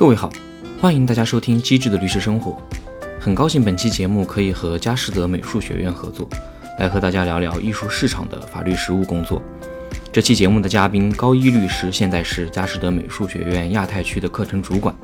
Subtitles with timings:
[0.00, 0.30] 各位好，
[0.80, 2.52] 欢迎大家收听《机智的律师生活》。
[3.20, 6.26] 很高兴本期节目可以和佳士得美术学院合作，
[6.78, 9.42] 来和大家聊聊艺术市场的法律实务工作。
[10.10, 14.96] 这期节目的嘉宾高一律师现在是佳士得美术学院亚太区的课程主管，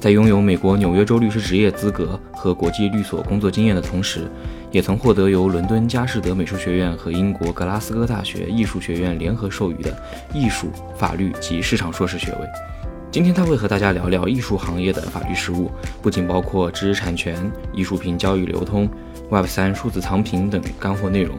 [0.00, 4.30] 在拥有美国纽约州律师职业资格和国际律所工作经验的同时，
[4.70, 9.94] 也曾获得由伦敦佳士得美术学院和英国格拉斯哥大学艺术学院联合授予的
[10.32, 12.48] 艺术、法律及市场硕士学位。
[13.12, 17.38] 今天他会和大家聊聊艺术行业的法律实务，不仅包括知识产权、
[17.70, 18.88] 艺术品交易流通、
[19.28, 21.38] Web 三数字藏品等干货内容，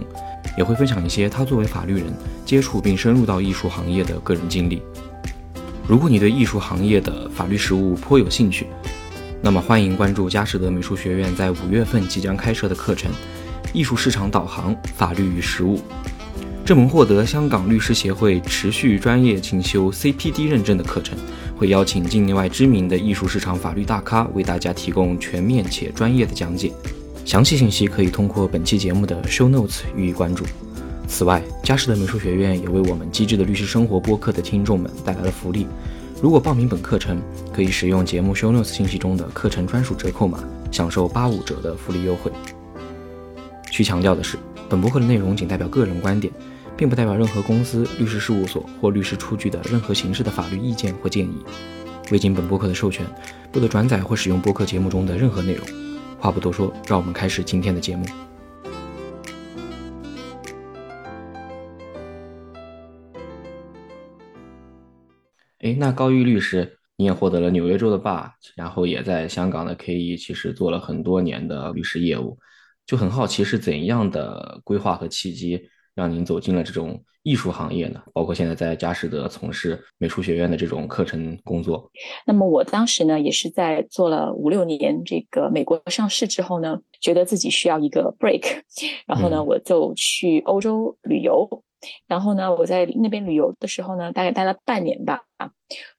[0.56, 2.14] 也会分享一些他作为法律人
[2.46, 4.84] 接触并深入到艺术行业的个人经历。
[5.88, 8.68] 如果你对艺术行业的法律实务颇有兴趣，
[9.42, 13.12] 那么欢迎关注佳士得美术学院在五月份即将开设的课程
[13.74, 15.78] 《艺术市场导航：法律与实务》。
[16.64, 21.18] 这门获得香港律师协会持续专业进修 CPD 认证的课程。
[21.64, 26.74] 会邀请境内外知名的艺术市场法律大咖为大家提供全面且专业的讲解。
[27.24, 30.44] 详细信息可以通过本期节目的 show notes 予以关注。
[31.08, 35.66] 此外，佳士得美术学院也为我们机智的律师生活播客的听众们带来了福利。
[36.22, 37.22] 如果报名本课程，
[37.54, 42.30] 可以使用节目 show notes 信息中的课程专属折扣码，享受八五折的福利优惠。
[43.72, 46.34] 需强调的是，本播客的内容仅代表个人观点。
[46.78, 51.44] 并不代表任何公司、律师事务所或律师出具的任何形式的法律意见或建议。
[52.12, 53.06] 未经本播客的授权，
[53.52, 55.66] 不得转载或使用播客节目中的任何内容。
[56.20, 58.06] 话不多说，让我们开始今天的节目。
[65.60, 72.38] 哎，那高玉律师，你也获得了纽约州的 bar，然后也在香港的 KE，其实做了很多年的律师业务，
[72.86, 75.70] 就很好奇是怎样的规划和契机。
[75.96, 78.02] 让您走进了这种艺术行业呢？
[78.14, 81.90] 包括现在在佳士得从事美术学院的这种课程工作。
[82.26, 88.62] 那么我当时呢，也是在做了五六年这个美国上市之后呢，觉得自己需要一个 break，
[89.08, 91.64] 然后呢，我就去欧洲旅游。
[92.08, 95.20] 然后呢，我在那边旅游的时候呢，大概待了半年吧，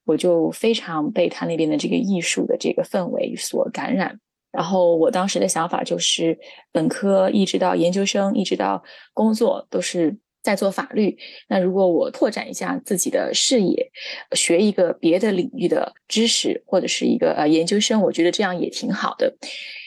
[0.07, 4.19] 我就非常被他那边的这个艺术的这个氛围所感染。
[4.55, 6.39] 然后我当时的想法就是，
[6.71, 8.83] 本科一直到研究生，一直到
[9.13, 11.19] 工作都是在做法律。
[11.49, 13.91] 那如果我拓展一下自己的视野，
[14.33, 19.37] 学一个别的领域的知识，或者是一个呃研究生，我觉得这样也挺好的。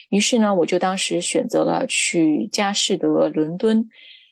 [0.09, 3.89] 于是呢，我就当时选择了去佳士得伦敦。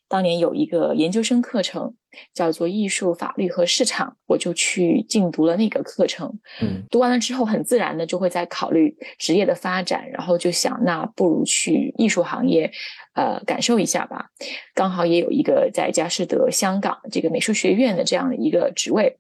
[0.08, 1.96] 当年有一个研究生课程，
[2.34, 6.32] 叫做艺术法律和市场，我就去进读了那个课程。
[6.62, 12.72] 嗯，读完了之后，很自然的就会在考虑职业的发展，然后就想，那不如去艺术行业，
[13.16, 14.28] 呃，感受一下吧。
[14.76, 19.18] 刚好也有一个在佳士得香港这个美术学院的这样的一个职位，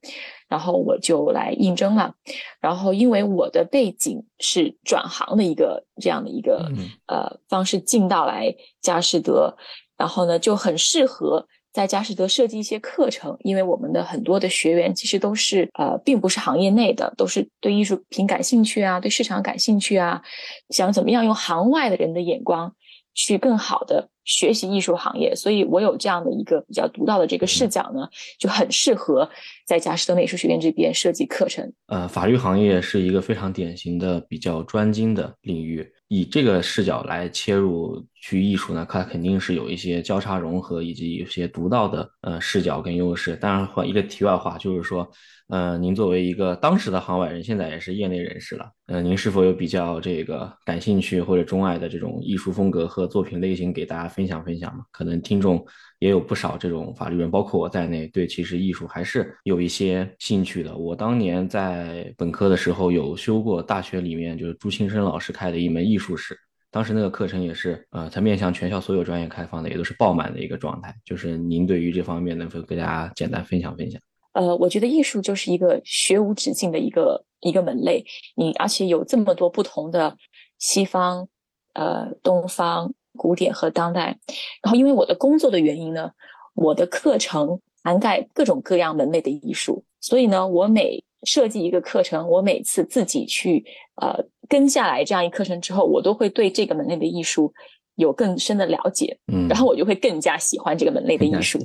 [0.47, 2.13] 然后我就来应征了。
[2.61, 6.71] 然后因为我的背景是转行的一个这样的一个
[7.07, 9.57] 呃方式进到来佳士得。
[9.97, 20.21] 然后呢，就很适合在佳士得设计一些课程，因为我们的很多的学员其实都是呃，并不是行业内的，都是对艺术品感兴趣啊，对市场感兴趣啊，
[20.69, 22.73] 想怎么样用行外的人的眼光
[23.13, 25.35] 去更好的学习艺术行业。
[25.35, 28.07] 所以我有这样的一个比较独到的这个视角呢，
[28.39, 29.29] 就很适合
[29.67, 31.73] 在佳士得美术学院这边设计课程。
[31.87, 35.91] 呃，法律行业是一个非常典型的比较专精的领域。
[36.15, 43.35] 以这个视角来切入去艺术呢，它肯定是有一些交叉融合，以及有些独到的呃视角跟优势。
[43.35, 45.09] 当然，换一个题外话，就是说，
[45.49, 54.85] 呃，您作为一个当时的行外人，现在也是业内人士了，呃，您是否有比较这个感兴趣或者钟爱的这种艺术风格和作品类型，给大家分享分享吗？
[54.91, 55.65] 可能听众。
[56.05, 60.77] 也有不少这种法律人，包括我在内，对其实艺术还是有一些兴趣的。
[60.77, 66.37] 我当年在本科的时候有修过大学里面就是朱清生老师开的一门艺术史，
[66.69, 70.93] 当时那个课程也是呃，它面向全校所有专业开放的，也都是爆满的一个状态。
[71.03, 73.99] 就是您对于这方面能否给大家简单分享分享？
[74.33, 78.05] 呃，我觉得艺术就是一个学无止境的一个一个门类，
[78.35, 80.15] 你而且有这么多不同的
[80.59, 81.27] 西方、
[81.73, 82.93] 呃东方。
[83.15, 84.17] 古典和当代，
[84.61, 86.11] 然后因为我的工作的原因呢，
[86.53, 93.65] 我的课程涵盖各种各样门类的艺术，所以呢，我每设计一个课程，我每次自己去
[94.01, 97.51] 呃跟下来这样一课程之后，我都会对这个门类的艺术
[97.95, 101.57] 有更深的了解，嗯，然后我就会更加喜欢这个门类的艺术。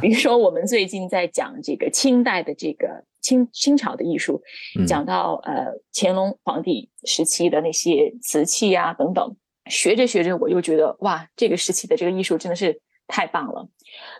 [0.00, 2.88] 比如说，我们最近在讲这个清代的这个
[3.20, 4.40] 清清朝的艺术，
[4.86, 9.36] 讲到呃乾隆皇帝时期的那些瓷器啊等等。
[9.70, 13.68] 学着学着，我又觉得哇，这个时期的这个艺术真的是太棒了。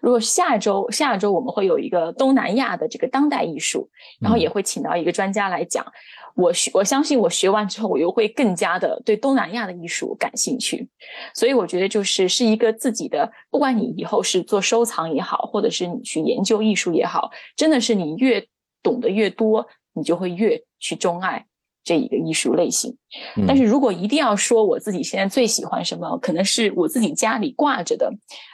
[0.00, 5.84] 如果下周下周我们会有一个东南亚的这个当代艺术，然后也会请到一个专家来讲。
[6.36, 10.88] 我学我相信我学完之后，我又会更加的对东南亚的艺术感兴趣。
[11.32, 18.44] 所以我觉得就是是一个自己的，不管你以后是做收藏也好，或者是你去研究艺术也好，真的是你越
[18.82, 21.46] 懂得越多，你就会越去钟爱
[21.84, 22.96] 这一个艺术类型。
[23.46, 28.12] 但是如果一定要说我自己现在最喜欢什么，可能是我自己家里挂着的，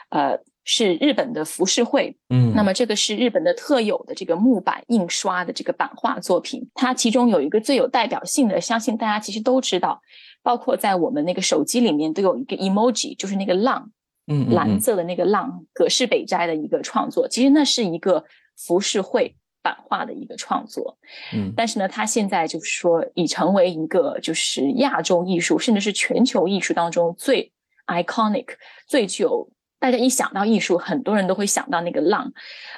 [0.09, 0.37] 呃。
[0.63, 9.99] 是日本的浮世绘，嗯，那么这个是日本的特有的这个木板印刷的这个版画作品，它其中有一个最有代表性的，相信大家其实都知道，
[10.43, 13.91] 包括在我们那个手机里面都有一个 emoji，就是那个浪，
[14.27, 18.23] 嗯，蓝色的那个浪，葛饰北斋的一个创作，其实那是一个
[18.55, 20.97] 浮世绘版画的一个创作，
[21.33, 27.51] 嗯，但是呢，他现在就是说已成为一个就是亚洲艺术，甚至是全球艺术当中最
[27.87, 28.47] iconic、
[28.87, 29.49] 最具有。
[29.79, 32.31] 大家一想到艺术，很多人都会想到那个浪，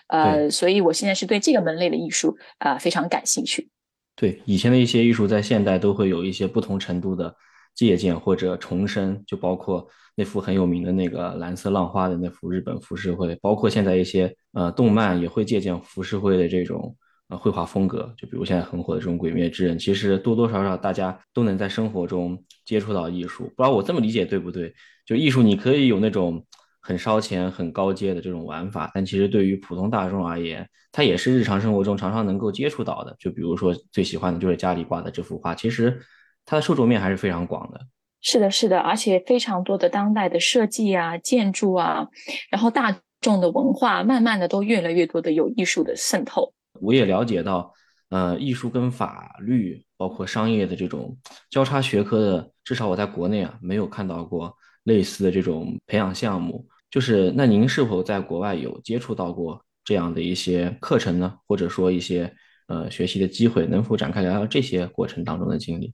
[0.08, 3.70] 呃，所以我现在是对这个门类的艺术啊非常感兴趣。
[4.16, 7.36] 对以前的一些艺术，在现代都会有一些不同程度的
[7.76, 9.86] 借鉴或者重生，就包括
[10.16, 16.96] 那幅很有名的那个蓝色浪花的那幅日本浮世绘，包括现在一些呃动漫也会借鉴浮世绘的这种
[17.30, 23.44] 呃绘画风格，就比如现在很火的这种《鬼灭之刃》，其实多多少少大家都能在生活中接触到艺术。
[23.56, 24.74] 不知道我这么理解对不对？
[25.06, 26.46] 就艺术你可以有那种。
[26.86, 33.16] 很烧钱、很高阶的这种玩法，但其实对于普通大众而言，它也是日常生活中常常能够接触到的。
[33.18, 35.98] 就比如说最喜欢的就是家里挂的这幅画，其实
[36.46, 37.80] 它的受众面还是非常广的。
[38.26, 42.08] 是的，是的，而且非常多的当代的设计啊、建筑啊，
[42.50, 46.54] 然后大众的文化，慢慢的都越来越多的有艺术的渗透。
[46.80, 47.74] 我也了解到，
[48.10, 51.18] 呃，艺术跟法律包括商业的这种
[51.50, 56.66] 交叉学科的，至少我在国内啊没有看到过类似的这种培养项目。
[56.90, 61.38] 就是那您是否在国外有接触到过这样的一些课程呢？
[61.46, 62.34] 或者说一些
[62.68, 65.94] 呃学习的机会，能否展开聊聊这些过程当中的经历？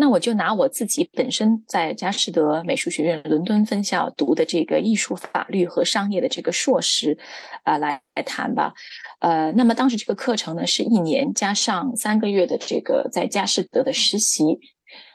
[0.00, 7.18] 那我就拿我自己本身在佳士得美术学院伦敦分校读的这个艺术法律和商业的这个硕士
[7.64, 8.72] 啊来来谈吧。
[9.18, 14.58] 呃，那么当时这个课程呢是一年加上三个月的这个在佳士得的实习。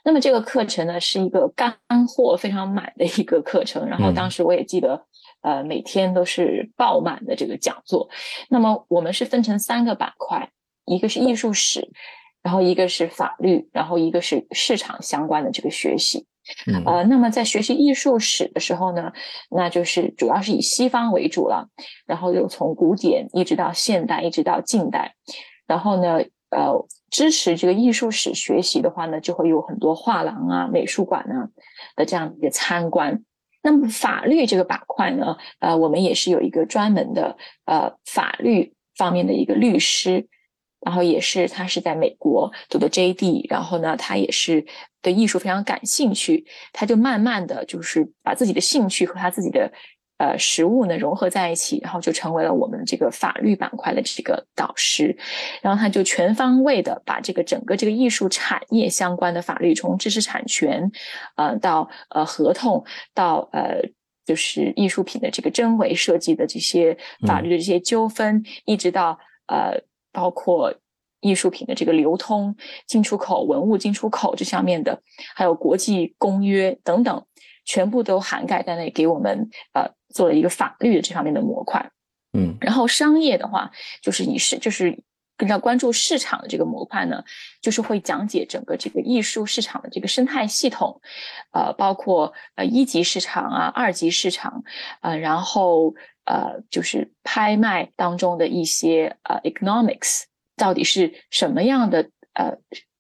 [0.04, 1.76] 那么这个课程呢是一个干
[2.08, 3.88] 货非常满的一个课程。
[3.88, 5.06] 然后当时我也记得。
[5.42, 8.10] 呃，每天都是爆满的这个讲座。
[8.50, 10.50] 那么我们是分成三个板块，
[10.86, 11.88] 一个是艺术史，
[12.46, 16.28] 然后一个是法律，然后一个是市场相关的这个学习。
[16.86, 19.12] 呃，那么在学习艺术史的时候呢，
[19.50, 21.68] 那就是主要是以西方为主了，
[22.06, 25.16] 然后又从古典一直到现代，一直到近代。
[25.66, 26.20] 然后呢，
[26.52, 31.50] 呃，支持这个艺术史学习的话呢，就会有很多画廊啊、美术馆啊
[31.96, 33.24] 的这样一个参观。
[33.64, 40.28] 那么法律这个板块呢，呃，我们也是有一个专门的呃法律方面的一个律师，
[40.86, 44.66] 然后也是他是在美国读的 JD，然后呢，他也是
[45.02, 49.70] 对艺术非常感兴趣，他就慢慢的就是把自己的兴趣和他自己的。
[50.18, 55.14] 呃，实物呢融合在一起，然后就成为了我们这个法律板块的这个导师，
[55.62, 60.90] 然后他就全方位的把这个整个这个艺术产业相关的法律，从知识产权，
[61.36, 62.82] 呃，到呃合同，
[63.14, 63.82] 到呃
[64.26, 69.78] 就是艺术品的这个真伪设计的这些法律的这些纠纷，一直到呃
[70.16, 70.74] 包括
[71.20, 72.56] 艺术品的这个流通、
[72.88, 75.02] 进出口、文物进出口这上面的，
[75.36, 77.26] 还有国际公约等等。
[77.68, 81.90] 全部都涵盖在内，给我们呃做了一个法律的这方面的模块，
[82.34, 83.72] 嗯，然后商业的话，
[84.04, 85.02] 就是你是就是
[85.36, 87.24] 更加关注市场的这个模块呢，
[87.64, 91.02] 就是会讲解整个这个艺术市场的这个生态系统，
[91.54, 94.64] 呃，包括呃一级市场啊、二级市场，
[95.02, 95.96] 呃，然后
[96.26, 100.24] 呃就是拍卖当中的一些呃 economics
[100.56, 102.58] 到底是什么样的呃。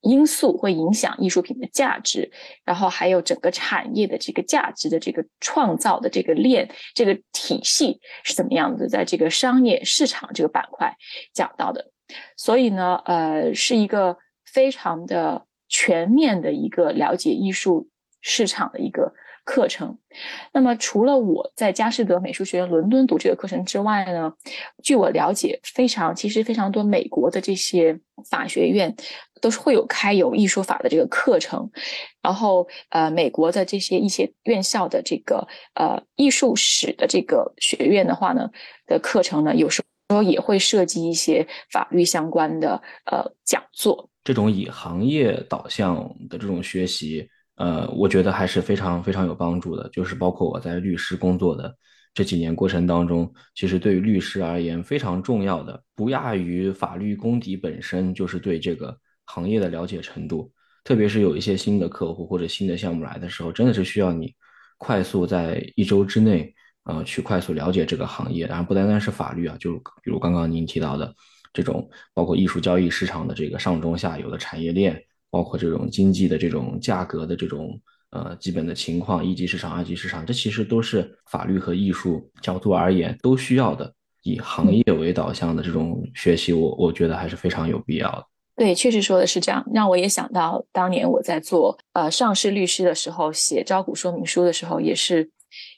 [0.08, 2.32] 因素会影响艺术品的价值，
[2.64, 10.96] 然后还有整个产业的这个价值的这个创造的这个链、这个体系是怎么样的，在这个商业市场这个板块
[11.34, 11.90] 讲到的。
[12.38, 14.16] 所以呢，呃，是一个
[14.46, 17.90] 非常的全面的一个了解艺术
[18.22, 19.16] 市场的一个。
[19.46, 19.98] 课程，
[20.52, 24.34] 那么除了我在佳士得美术学院伦敦读这个课程之外呢，
[24.84, 27.98] 据我了解，非常其实非常多美国的这些
[28.30, 28.94] 法学院
[29.42, 31.70] 都是会有开有艺术法的这个课程，
[32.24, 38.50] 然后呃，美国的这些一些院校的这个呃艺术史的这个学院的话呢
[38.88, 45.96] 的课程呢，有时候也会涉及一些法律相关的呃讲座，这种以行业导向
[46.28, 47.30] 的这种学习。
[47.56, 51.76] 呃，我觉得还是非常非常有帮助的，就是包括我在律师工作的
[52.14, 60.52] 这几年过程当中，其实对于律师而言非常重要的，不亚于法律功底本身，就是对这个行业的了解程度。
[60.84, 64.34] 特别是有一些新的客户或者新的项目来的时候，真的是需要你
[64.78, 68.46] 快速在一周之内，呃，去快速了解这个行业。
[68.46, 71.12] 当然，不单单是法律啊，就比如刚刚您提到的
[71.52, 75.02] 这种，包括艺术交易市场的这个上中下游的产业链，
[75.36, 77.78] 包括这种经济的这种价格的这种
[78.12, 83.94] 呃基本的情况，一级市场、二级市场，这其实都是法律和艺术角度而言都需要的。
[84.24, 88.26] 以行业为导向的这种学习，我我觉得还是非常有必要的。
[88.56, 95.30] 对，确实说的是这样，让我也想到当年我在做呃上市律师的时候，写招股说明书的时候，也是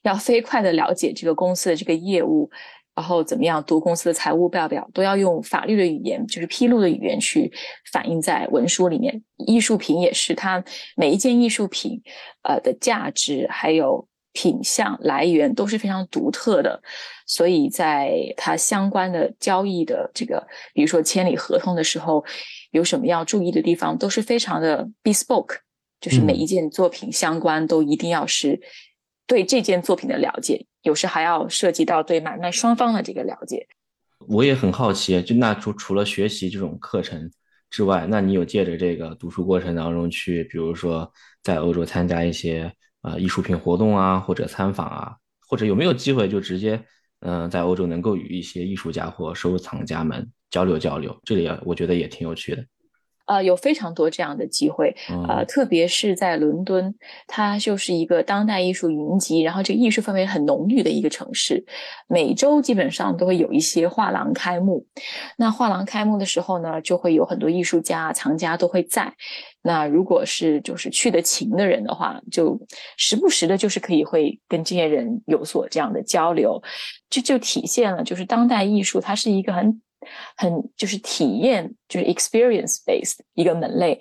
[0.03, 2.51] 要飞快的了解这个公司的这个业务，
[2.97, 7.49] 然后怎么样读公司的财务报表，都要用法律的语言，就是披露的语言去
[7.93, 9.23] 反映在文书里面。
[9.37, 10.61] 艺术品也是，它
[10.95, 12.01] 每一件艺术品
[12.41, 14.05] 呃的价值还有。
[14.33, 16.79] 品相来源都是非常独特的，
[17.25, 22.23] 所以在它相关的交易的这个，比如说签理合同的时候，
[22.69, 25.57] 有什么要注意的地方，都是非常的 bespoke，
[25.99, 28.61] 就是每一件作品相关都一定要是
[29.25, 33.67] 对这件作品的了解，有时还要涉及到对买卖双方的这个了解。
[34.27, 37.29] 我也很好奇，就那除除了学习这种课程
[37.69, 41.11] 之外，那你有借着这个读书过程当中去，比如说
[41.43, 42.73] 在欧洲参加一些？
[43.01, 45.15] 啊，艺术品活动啊，或者参访啊，
[45.47, 46.83] 或者有没有机会就直接，
[47.19, 52.65] 嗯，在欧洲能够与一些艺术家或收藏家们交流交流，这里我觉得也挺有趣的。
[53.27, 54.95] 呃，有非常多这样的机会，
[55.27, 56.93] 呃，特别是在伦敦，
[57.27, 61.63] 它就是一个当代艺术云集，然后这个艺术氛围很浓郁的一个城市。
[62.07, 64.85] 每周基本上都会有一些画廊开幕，
[65.37, 69.13] 那画廊开幕的时候呢，就会有很多艺术家、藏家都会在。
[69.61, 72.57] 那如果是就是去的勤的人的话，就
[72.95, 76.61] 时不时的，就是可以会跟这些人有所这样的交流，
[77.09, 79.81] 这就体现了就是当代艺术它是一个很。
[80.35, 83.99] 很就是体验，就是 experience based 一个门类。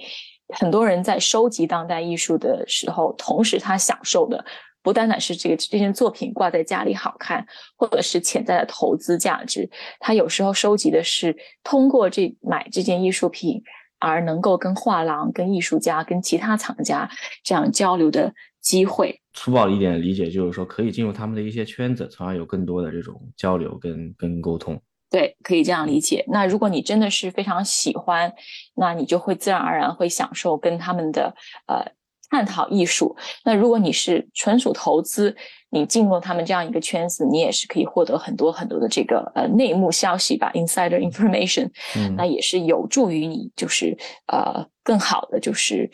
[0.55, 4.45] 很多人在收集当代艺术的时候，同时他享受的
[4.81, 7.45] 不单单是这个这件作品挂在家里好看，
[7.77, 9.69] 或者是潜在的投资价值。
[9.99, 13.61] 他有时候收集的是通过这买这件艺术品
[13.99, 17.11] 而能够跟画廊、跟艺术家、跟其他藏家
[17.43, 19.21] 这样交流的机会。
[19.33, 24.81] 粗暴一点理解就是说，可以进入他们的一些圈子，从而有更多的这种交流跟跟沟通。
[25.09, 26.25] 对，可以这样理解。
[26.29, 28.33] 那如果你真的是非常喜欢，
[28.75, 31.33] 那你就会自然而然会享受跟他们的
[31.69, 31.93] 呃
[32.29, 33.17] 探讨艺术。
[33.45, 35.37] 那如果你是纯属投资，
[35.71, 41.71] 你进入他们这样一个圈子，你也是可以获得很多很多的这个呃内幕消息吧，insider information。
[42.17, 43.97] 那也是有助于你就是
[44.27, 45.89] 呃更好的就是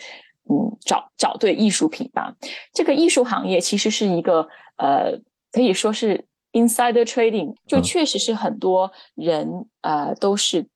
[0.49, 2.35] 嗯找找对艺术品吧。
[2.73, 5.21] 这个艺术行业其实是一个呃
[5.53, 6.25] 可以说是。
[6.53, 10.67] Insider trading 就确实是很多人呃都是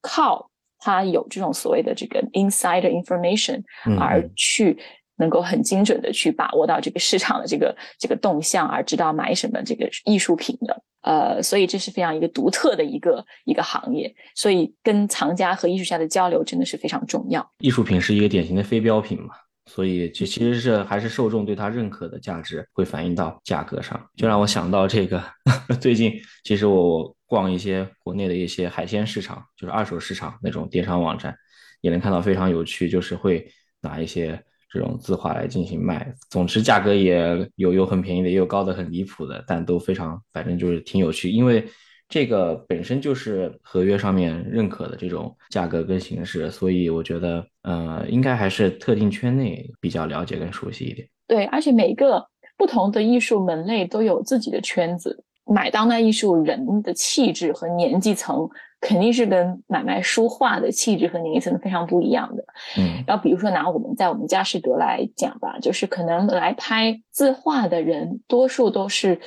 [0.00, 3.62] 靠他有这种所谓的这个 insider information
[3.98, 4.78] 而去
[5.16, 10.82] 能够很精准的去把握到这个市场的这个这个动向，而知道买什么这个艺术品的。
[11.02, 17.46] 呃，所以这是非常一个独特的一个一个行业，所以跟藏家和艺术家的交流真的是非常重要。
[17.58, 19.34] 艺术品是一个典型的非标品嘛。
[19.66, 25.22] 所以，就其实是还是受众对它认可的价值会反映到价格上，就让我想到这个。
[25.80, 26.12] 最近，
[26.44, 31.34] 其实我逛一些国内的一些海鲜市场，就是二手市场那种电商网站，
[31.80, 33.46] 也能看到非常有趣，就是会
[33.80, 34.38] 拿一些
[34.70, 36.14] 这种字画来进行卖。
[36.30, 41.66] 总之，价格也有有很便宜的，也有高的很离谱的，但都非常，反正就是挺有趣，因为。
[42.08, 51.08] 这个本身就是合约上面认可的这种价格跟形式，所以我觉得，呃，应该还是特定圈内比较了解跟熟悉一点。
[51.26, 52.24] 对，而且每一个
[52.56, 58.48] 不同的艺术门类都有自己的圈子，买当代艺术人的气质和年纪层
[58.80, 62.44] 肯定是跟买卖书画的气质和年纪层非常不一样的。
[62.76, 69.18] 嗯，然后比如说拿我们在我们佳士得来讲吧，就是可能来拍字画的人，多数都是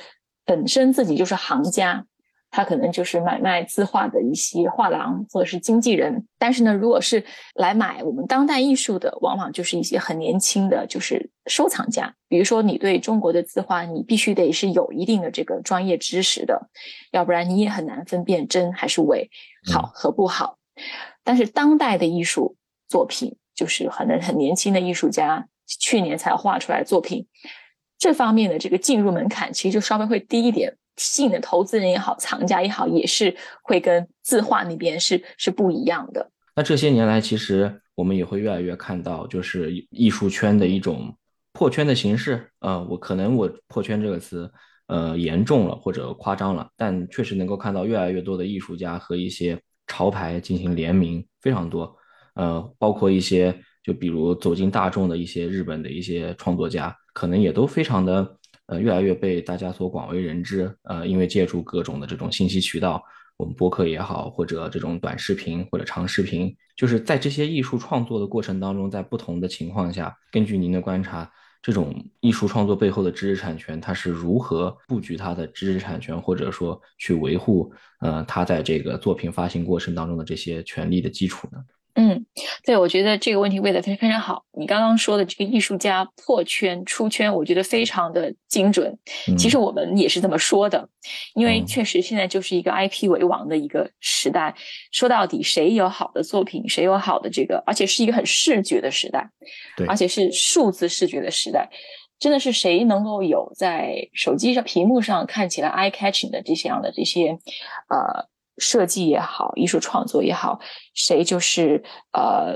[0.46, 2.06] 本身自己就是行家。
[2.50, 7.22] 他可能就是买卖字画的一些画廊或者是经纪人，但是呢，如果是
[7.54, 12.14] 来买我们当代艺术的，往往就是一些很年轻的，就是收藏家。
[12.26, 16.70] 比如说，你对中国的字画，你必须得是有一定的这个专业知识的，
[17.12, 19.30] 要不然你也很难分辨真还是伪，
[19.72, 20.56] 好和不好。
[21.22, 22.56] 但是当代的艺术
[22.88, 27.26] 作品，就是可能很年轻的艺术家去年才画出来作品，
[27.98, 30.74] 这方面的这个进入门槛其实就稍微会低一点。
[30.98, 36.30] 吸引的投资人也好，藏家也好，也是会跟字画那边是是不一样的。
[36.54, 41.16] 那这些年来，其实我们也会越来越看到，就是艺术圈的一种
[41.52, 42.50] 破圈的形式。
[42.60, 44.50] 呃，我可能我破圈这个词，
[44.88, 51.96] 呃严重了或者夸张了，但确实能够看到越来越多的艺术家和一些潮牌进行联名，非常多。
[52.34, 58.37] 呃，包括一些就比如走进大众的一些日本的一些创作家，可能也都非常的
[58.68, 60.72] 呃越来越被大家所广为人知。
[60.84, 63.02] 呃，因为借助各种的这种信息渠道，
[63.36, 71.30] 我们播客也好，或者这种短视频或者长视频，就是在这些艺术创作的过程当中，在不同的情况下，根据您的观察。
[71.60, 81.58] 这种艺术创作背后的知识产权，它是如何布局它的知识产权，或者说去维护呃它在这个作品发行过程当中的这些权利的基础呢？
[82.00, 82.24] 嗯，
[82.64, 84.44] 对，我觉得这个问题问的非常非常好。
[84.56, 88.96] 你刚刚说的这个艺术家破圈出圈，我觉得非常的精准。
[89.36, 90.88] 其实我们也是这么说的，
[91.34, 94.54] 因为确实现在就是一个 IP 为王的一个时代。
[94.92, 99.28] 说到底，谁有好的作品，谁有好的这个，而且是一个很视觉的时代，
[99.76, 101.68] 对，而且是数字视觉的时代，
[102.20, 107.36] 真的是谁能够有在手机上屏幕上看起来 eye catching 的这些样的这些，
[107.88, 108.28] 呃。
[108.58, 110.58] 设计也好，艺术创作也好，
[110.94, 112.54] 谁就是呃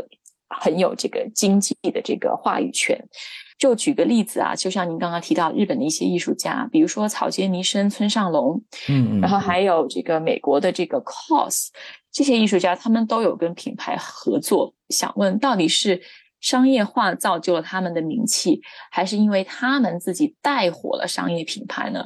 [0.48, 2.98] 很有这个经济的这个话语权。
[3.58, 11.68] 就举个例子啊，就像您刚刚提到日本的一些艺术家，比如说草间弥生、村上隆，嗯嗯，然后还有这个美国的这个 COS，
[12.10, 14.74] 这些艺术家他们都有跟品牌合作。
[14.88, 16.02] 想问，到底是？
[16.42, 22.04] 商业化造就了他们的名气，还是因为他们自己带火了商业品牌呢？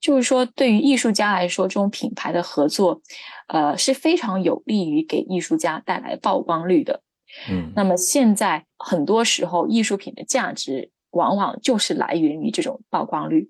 [0.00, 3.00] 就是说，对于艺术家来说，这种品牌的合作，
[3.46, 7.02] 呃，是非常有利于给艺术家带来曝光率的。
[7.48, 13.48] 嗯，那么现在很多时候，艺术品的价值往往就是来源于这种曝光率。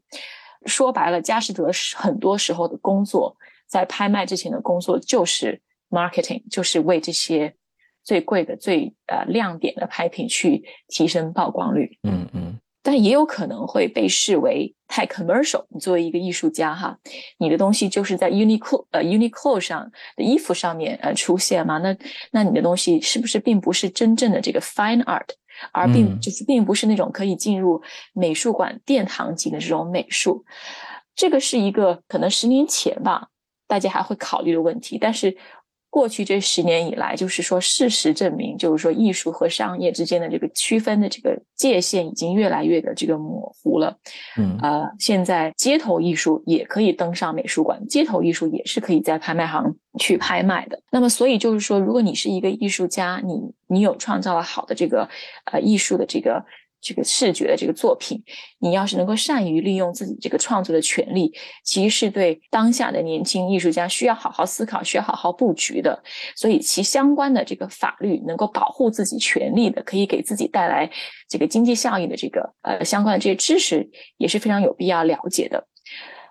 [0.67, 3.35] 说白了，佳士得很多时候的工作，
[3.67, 7.55] 在拍卖之前的工作就是 marketing，就是为这些。
[8.09, 15.67] 最贵的、最呃亮点的拍品去提升曝光率，嗯嗯，但也有可能会被视为太 commercial。
[15.69, 16.97] 你作为一个艺术家哈，
[17.37, 21.77] 你的东西就是在 Uniqlo 呃 Uniqlo 上的衣服上面呃出现嘛？
[21.77, 21.95] 那
[22.33, 25.29] 那你的东西是不是并不是真正的这个 fine art，
[25.71, 27.83] 而并就是并不是那种可以进入
[28.15, 30.43] 美术馆殿堂级的这种美术？
[31.15, 33.29] 这个是一个可能十年前吧，
[33.67, 35.37] 大家还会考虑的问题，但是。
[35.91, 43.97] 过去这十年以来，就是说，事实证明，就是说，艺术和商业之间的这个区分的这个界限已经越来越的这个模糊了。
[44.37, 50.79] 嗯，呃，现在街头艺术也可以登上美术馆，街头艺术也是可以在拍卖行去拍卖的。
[50.91, 55.09] 那么，所以就是说，如果你是一个艺术家，你你有创造了好的这个
[55.51, 56.45] 呃艺术的这个。
[56.81, 58.23] 这个视觉的这个作品，
[58.61, 61.33] 你要是能够善于利用自己这个创作的权利，
[61.65, 66.01] 其实是对当下的年轻艺术家需要好好思考、需要好好布局的。
[66.37, 70.89] 所以，其相关的这个法律能够保护自己权利的，可以给自己带来
[71.29, 75.67] 这个经济效益的这个呃相关的这些知识，也是非常有必要了解的。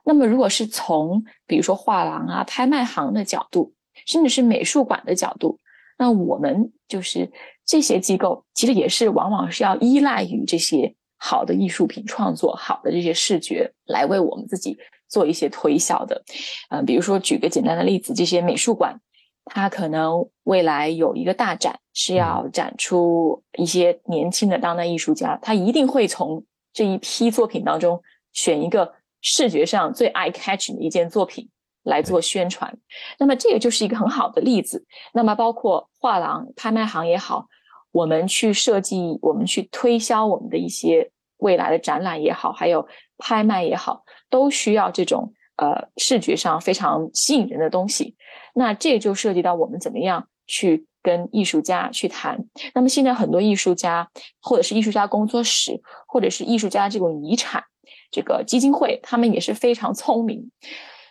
[0.06, 3.74] 那么，如果是从比如说画廊啊、拍卖行的角度，
[4.06, 5.60] 甚至是美术馆的角度，
[5.98, 7.30] 那我们就是。
[7.68, 14.78] 这些机构其实也是往往是要依赖于这些好的艺术品创作、好的这些视觉来为我们自己
[15.10, 16.24] 做一些推销的。
[16.70, 18.98] 嗯，比如说举个简单的例子，这些美术馆，
[19.44, 28.02] 它可能未来有一个大展是要展出一些年轻的当代艺术家，他一定会从这一批作品当中
[28.32, 31.50] 选一个视觉上最 eye catching 的一件作品。
[31.84, 32.78] 来做宣传，
[33.18, 34.86] 那么这个就是一个很好的例子。
[35.14, 37.48] 那么包括画廊、拍卖行也好，
[37.92, 48.16] 我们去设计、我们去推销我们的一些未来的展览也好，还有拍卖也好，都需要这种呃视觉上非常吸引人的东西。
[48.54, 52.46] 那这就涉及到我们怎么样去跟艺术家去谈。
[52.74, 54.10] 那么现在很多艺术家，
[54.42, 57.64] 或者是艺术家工作室，或者是艺术家这种遗产
[58.12, 60.52] 这个基金会，他们也是非常聪明。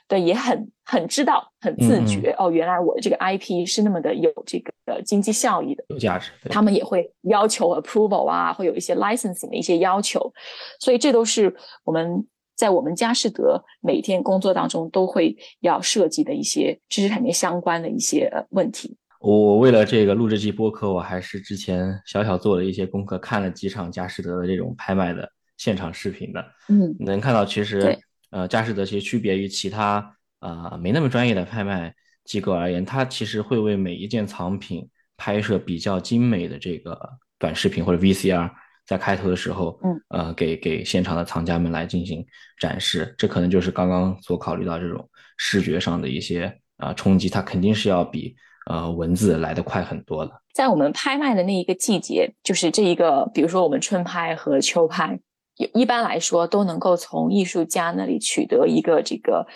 [0.09, 2.49] 对，也很很知道，很自觉哦。
[2.49, 6.31] 原来我的这个 IP 是那么的有这个经济效益的，有价值。
[6.49, 10.33] 他们也会要求 approval 啊，会有一些 licensing 的一些要求。
[10.79, 18.97] 所以这都是我们在我们佳士得每天工作当中都会要涉及的一些知识产权相关的一些问题。
[19.21, 26.45] 我为了这个录这期播客，我还是之前小小做了一些功课，看了几场佳士得的这种拍卖的现场视频的。
[26.69, 27.99] 嗯，能看到其实。
[28.31, 36.99] 呃，佳士得其实区别于其他啊没那么专业的拍卖机构而言，它其实会为每一件藏品拍摄比较精美的这个
[37.39, 38.51] 短视频或者 VCR，
[38.85, 42.27] 在开头的时候，嗯，呃，给给现场的藏家们来进行
[42.59, 43.15] 展示。
[43.17, 48.35] 这可能就是刚刚所考虑到这种视觉上的一些啊冲击，它肯定是要比
[48.69, 50.33] 呃文字来得快很多的。
[50.53, 55.21] 在我们拍卖的那一个季节，就是这一个，比如说我们春拍和秋拍。
[55.57, 59.47] 一般来说都能够从艺术家那里取得一个这个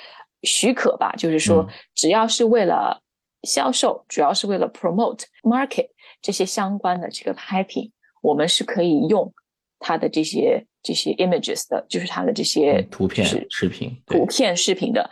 [0.43, 3.03] 许可吧，就是说只要是为了
[3.43, 5.89] 销售，主要是为了 promote market
[6.23, 9.33] 这些相关的这个拍品，我们是可以用
[9.79, 15.11] 它的这些这些 images 的，就是它的这些图片、视频、图片、视频的。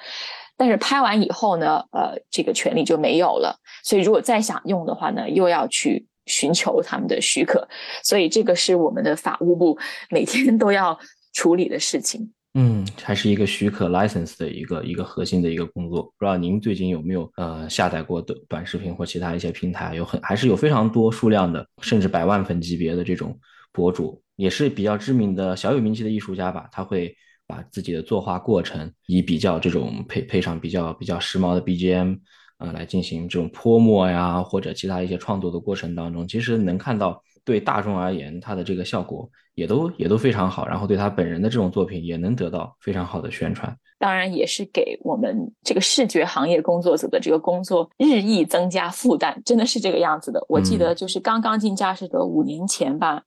[0.56, 3.60] 但是拍完以后呢，呃，这个权利就没有了。
[3.84, 7.66] 所以如果再想用的话呢，又要去寻求他们的许可。
[8.04, 9.76] 所以这个是我们的法务部
[10.10, 10.96] 每天都要
[11.32, 12.30] 处理的事情。
[12.54, 16.02] 嗯，还是一个许可 license 的一个一个核心的一个工作。
[16.02, 19.94] 不知道您最近有没有呃下载过的短视频或其他一些平台？
[19.94, 23.38] 有很还是有非常多数量的，甚至百万粉级别的这种
[23.72, 26.68] 博主，也是比较知名的小有名气的艺术家吧？
[26.70, 27.16] 他会。
[27.50, 32.18] 把自己的作画过程以比较这种配配上比较比较时髦的 BGM
[32.58, 43.74] 啊来进行这种泼墨呀或者其他一些创作的过程当中，其实能看到对大众而言，它的这个效果也都也都非常好，然后对他本人的这种作品也能得到非常好的宣传。
[44.00, 50.40] 当然也是给我们这个视觉行业工作者的这个工作日益增加负担，真的是这个样子的。
[50.48, 53.20] 我记得就是刚刚进佳士得五年前吧，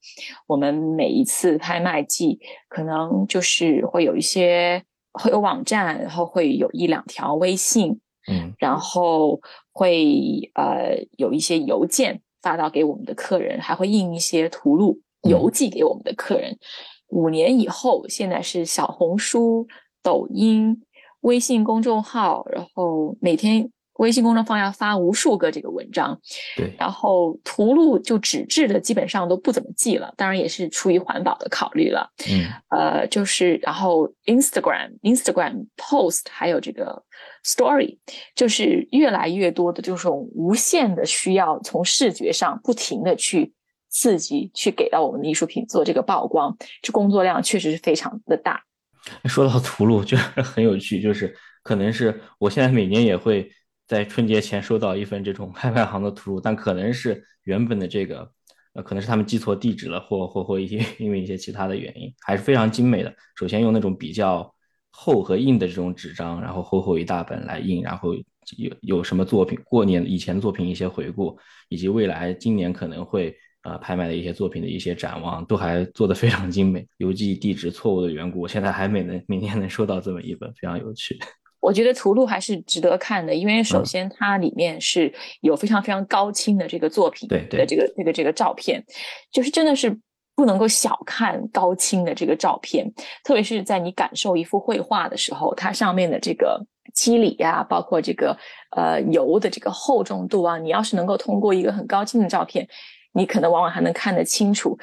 [0.48, 2.39] 我们每一次拍卖季
[2.70, 9.39] 可能就是会有一些会有网站，然后会有一两条微信，嗯，然后
[9.71, 16.57] 会呃有一些邮件发到给我们的客人，还会印一些图录邮寄给我们的客人。
[17.07, 19.67] 五年以后，现在是小红书。
[20.03, 20.81] 抖音、
[21.19, 26.19] 微信公众号，然后每天微信公众号要发无数个这个文章，
[26.57, 37.03] 对，然后图录就纸质的基本上都不怎么寄了，当然也是出于环保的考虑了，嗯，呃，就是然后 Instagram、Instagram post 还有这个
[37.43, 37.97] Story，
[38.36, 43.54] 就是越来越多的这种无限的需要从视觉上不停的去
[43.89, 48.63] 刺激，去给到我们的艺术品做这个曝光，这工作量确实是非常的大。
[49.25, 53.51] 说到图录，就很有趣，就是可能是我现在每年也会
[53.88, 58.32] 在春节前收到一份这种拍卖行的图录，但可能是原本的这个，
[58.73, 63.12] 呃，可能是他们记错地址了，或或或一些因为一些其他的原因，还是非常精美的。
[63.36, 64.54] 首先用那种比较
[64.91, 68.13] 厚和硬的这种纸张，然后厚厚一大本来印，然后
[68.58, 71.38] 有有什么作品，过年以前作品一些回顾，
[71.69, 73.36] 以及未来今年可能会。
[73.63, 81.15] 呃，拍卖的一些作品的一些展望都还做得非常精美，邮寄地址错误的缘故，我现在还没能明年能收到这么一本，非常有趣。
[81.62, 88.84] 我觉得图录还是值得看的，因为首先它里面是有非常非常高清的这个作品对的这个这个这个照片，
[89.32, 89.95] 就是真的是
[90.41, 92.91] 不能够小看高清的这个照片，
[93.23, 96.60] 特别是在你感受一幅绘画的时候，它上面的这个
[96.95, 98.36] 肌理呀，包括这个
[98.75, 102.67] 呃油的这个厚重度啊，你要是能够通过一个很高清的照片。
[103.13, 104.75] 你可能往往还能看得清楚，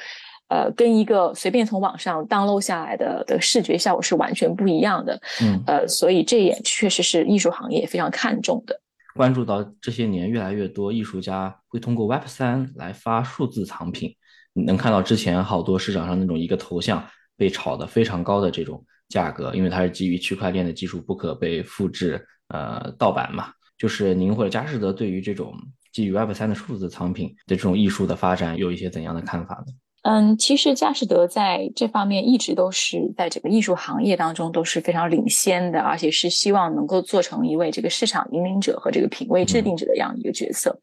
[0.47, 5.19] 呃，跟一个随便从网上 download 下来的的视觉效果是完全不一样的。
[5.41, 8.79] 嗯，呃，所以这也确实是艺术行业非常看重的。
[9.13, 14.15] 关注到这些年越来越多艺术家会通过 Web 三来发数字藏品，你
[14.53, 17.05] 能看到之前好多市场上那种一个头像
[17.37, 23.51] 被炒得非常高的这种价格，因为它是基于区块链的技术不可被复制，呃，盗版嘛。
[23.77, 25.53] 就是您或者佳士得对于这种。
[25.91, 29.73] 基于 Web 三的数字藏品的这种艺术的发展，有一些怎样的看法呢？
[30.03, 40.79] 嗯，其实佳士得在这方面一直都是在整个艺术行业当中都是非常领先的，而且是希望能够做成一位这个市场引领者和这个品味制定者的这样一个角色。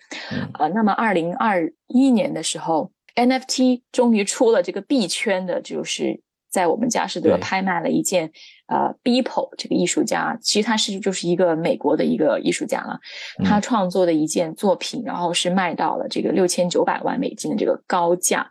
[0.59, 8.31] 呃，那么二零二一年的时候，NFT 终于出了这个币圈的，就是在我们佳士得拍卖了一件。
[8.69, 12.99] 呃，Beeple 这个艺术家，其实他是就是一个美国的一个艺术家了。
[13.45, 18.51] 他创作的一件作品，然后是卖到了这个六千九百万美金的这个高价。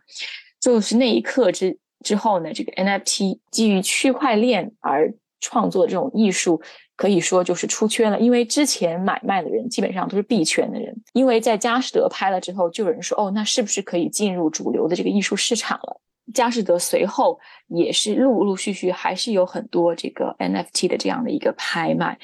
[0.58, 6.62] 就是那一刻之之后呢，这个 NFT 基于区块链而创作的这种艺术，
[6.96, 8.18] 可以说就是出圈了。
[8.18, 16.00] 因为之前买卖的人基本上都是币圈的人，因为在佳士得拍了之后，就有人说，哦，那是不是可以进入主流的这个艺术市场了？
[16.34, 22.18] 佳士得随后也是陆陆续续还是有很多这个 NFT 的这样的一个拍卖，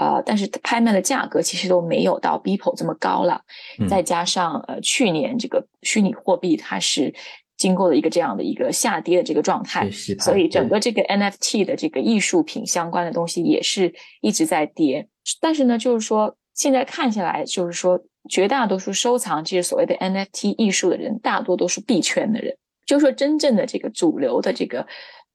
[0.00, 3.42] 呃，但是拍卖的价格其实都没有到 Beeple 这么高了。
[3.86, 7.12] 再加上呃去年这个虚拟货币它是
[7.56, 15.08] 经过了一个这样的一个下跌的这个状态，所以整个这个 NFT 的这个艺术品相关的东西也是一直在跌。
[15.40, 22.56] 但是呢，就是说现在看下来，就是说绝大多数收藏这些所谓的 NFT 艺术的人，大多都是币圈的人。
[22.84, 24.84] 就是说真正的这个主流的这个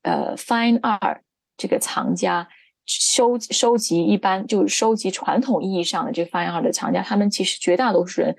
[0.03, 1.19] 呃 fine art
[1.55, 2.47] 这个藏家
[2.85, 8.35] 收收集一般就是收集传统意义上的这个 fine art 的藏家，他们其实绝大多数人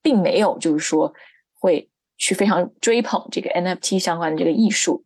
[0.00, 1.12] 并没有就是说
[1.58, 1.88] 会
[2.22, 5.02] 去非常追捧这个 NFT 相关的这个艺术。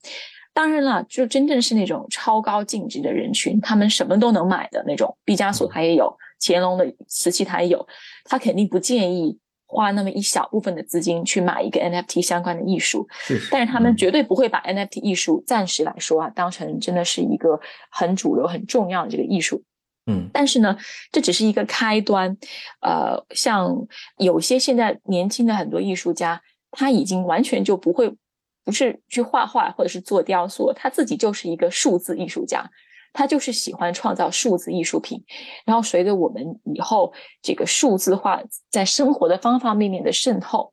[0.52, 7.86] 当然了，就真正是那种超高净值的人群，他们什么都能买的那种，毕加索他也有，乾隆的瓷器他也有，
[8.24, 13.06] 他肯定不建议花那么一小部分的资金去买一个 NFT 相关的艺术。
[13.10, 17.58] 是，但是他们绝对不会把 NFT 艺术暂时来说啊，当成真的是一个
[17.90, 19.62] 很主流、很重要的这个艺术。
[20.06, 20.76] 嗯，但是呢，
[21.10, 22.36] 这只是一个开端。
[22.80, 23.74] 呃，像
[24.18, 28.14] 有些现在年轻的很多艺术家，他已经完全就不会。
[28.64, 32.68] 不是去画画或者是做雕塑，他自己就是一个数字艺术家，
[33.12, 35.22] 他就是喜欢创造数字艺术品。
[35.64, 40.72] 然后随着我们以后这个数字化在生活的方方面面的渗透，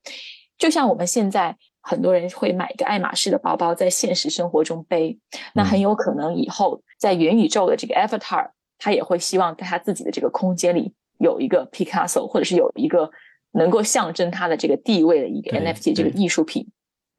[0.58, 5.20] 就像我们现在很多人会买一个爱马仕的包包在现实生活中背，
[5.54, 13.12] 那很有可能以后在元宇宙的这个 avatar，他也会希望在他自己的这个空间里有一个 Picasso，或者是有一个
[13.54, 16.68] 能够象征它的这个地位的一个 NFT 这个艺术品。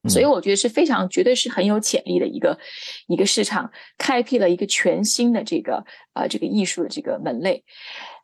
[0.07, 2.59] 所以我觉得是非常，绝对是很有潜力的一个
[3.07, 7.65] 一个市场，开辟了一个全新的这个呃这个艺术的这个门类。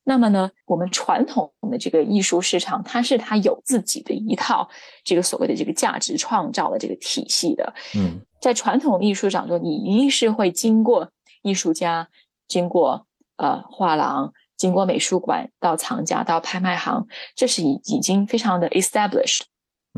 [0.04, 4.68] 那么呢，我们传统的这个艺术市场，它是它有自己的一套
[5.04, 7.72] 这个所谓的这个价值创造的这个体系的。
[7.96, 12.08] 嗯，在传统艺术市场中，你一定是会经过艺术家，
[12.46, 19.40] 经过呃画廊，经过美术馆，到藏家，到拍卖行，这是已已经非常的 established。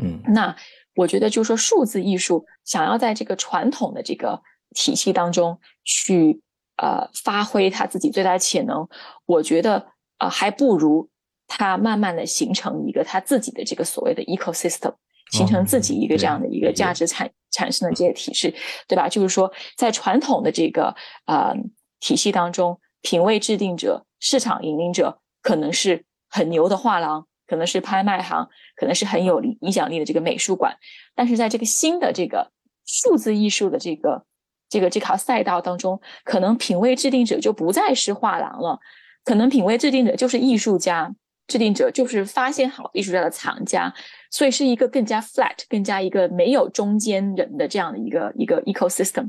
[0.01, 0.55] 嗯，那。
[0.95, 4.39] 我觉得，就是说，数字艺术想要在这个传统的这个
[4.75, 6.39] 体系当中去
[6.77, 8.87] 呃发挥它自己最大的潜能，
[9.25, 9.87] 我觉得
[10.19, 11.09] 呃还不如
[11.47, 14.93] 它慢慢的形成一个它自己的这个所谓的 ecosystem，
[15.31, 18.53] 形成自己一个这样的一个价值产产生的这些体系，
[18.87, 19.09] 对吧？
[19.09, 20.95] 就是说，在传统的这个
[21.25, 21.55] 呃
[22.01, 27.27] 体系当中，品味制定者、市场引领者可能是很牛的画廊。
[27.45, 30.75] 可能是拍卖行，可能是很有影响力的这个美术馆，
[31.13, 32.49] 但是在这个新的这个
[32.85, 34.25] 数字艺术的这个
[34.69, 38.79] 这个这条赛道当中，可能品味制定者就不再是画廊了，
[39.25, 41.13] 可能品味制定者就是艺术家，
[41.45, 43.93] 制定者就是发现好艺术家的藏家，
[44.31, 49.27] 所以是一个更加 flat、更加一个没有中间人的这样的一个一个 ecosystem。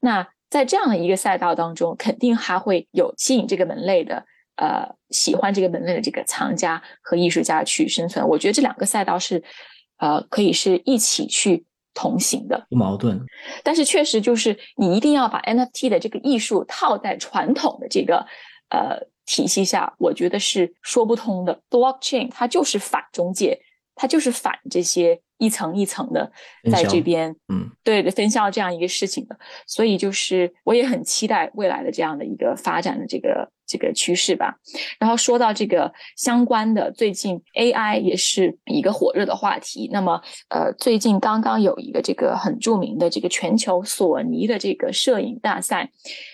[0.00, 4.24] 那在这样的一个赛道当中，肯定还会有吸引这个门类的。
[4.60, 9.40] 呃，喜欢这个门类的这个藏家和艺术家去生存，我觉得这两个赛道是，
[9.98, 13.24] 呃，可以是一起去同行的，不矛盾。
[13.62, 18.26] 但是确实就是你一定要把 NFT 的这个艺术套在传统的这个
[18.70, 21.62] 呃体系下，我觉得是说不通的。
[21.70, 23.60] Blockchain 它就是反中介，
[23.94, 26.30] 它就是反这些一层一层的
[26.70, 29.38] 在这边，嗯，对的分销这样一个事情的。
[29.66, 33.50] 所以就是我也很期待未来的这样的一个发展的这个。
[33.70, 34.56] 这个趋势吧，
[34.98, 39.90] 然后说到这个相关的，最近 AI 也是一个火热的话题。
[39.92, 45.90] 那么，呃，最近刚刚有一个这个很著名的这个全球索尼的这个摄影大赛，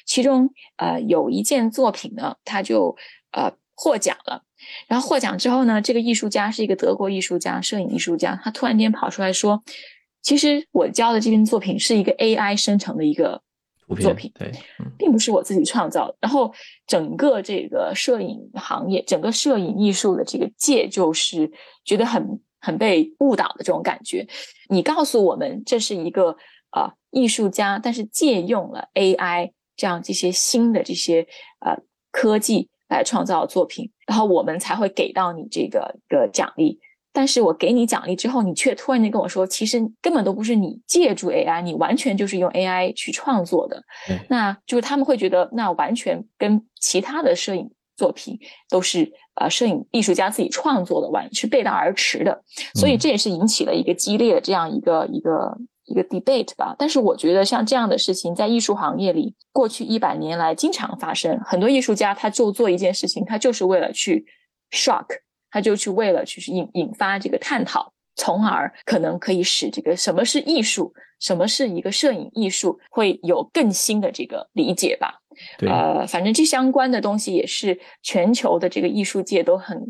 [0.07, 2.95] 其中呃有一件作品呢，它就
[3.33, 4.43] 呃获奖了。
[4.89, 9.63] 然后获奖之后呢，这个艺术家是一个德国艺术家，摄影艺术家，他突然间跑出来说，
[10.23, 13.43] 其实我教的这件作品是一个 AI 生成的一个。
[14.01, 14.51] 作品对，
[14.97, 16.17] 并不是我自己创造的。
[16.19, 16.51] 然后
[16.87, 21.53] 整个这个摄影行业，整个摄影艺术的这个界，就是
[21.85, 24.27] 觉得很很被误导的这种感觉。
[24.71, 26.35] 你告诉我们这是一个
[26.71, 31.27] 啊艺术家，但是借用了 AI 这样这些新的这些
[31.61, 31.77] 呃
[32.11, 36.79] 科技来创造作品，然后我们才会给到你这个一个奖励。
[37.17, 43.81] 但是我给你奖励之后，你却突然间跟我说，其实根本都不是你借助 AI，你完全就是用 AI 去创作的。
[44.29, 48.37] 那就是他们会觉得，那完全跟其他的摄影作品
[48.69, 52.43] 都是呃摄影艺术家自己创作的，完是背道而驰的。
[52.75, 56.75] 所以这也是引起了一个激烈的这样一个一个一个 debate 吧。
[56.79, 61.39] 但是我觉得像这样的事情，在艺术行业里，过去一百年来经常发生。
[61.41, 64.25] 很多艺术家他就做一件事情，他就是为了去
[64.71, 65.07] shock。
[65.51, 75.15] 他就去为了去引引发这个探讨，从而可能可以使这个什么是艺术，什么是一个摄影艺术，会有更新的这个理解吧。
[75.61, 79.81] 呃，反正这相关的东西也是全球的这个艺术界都很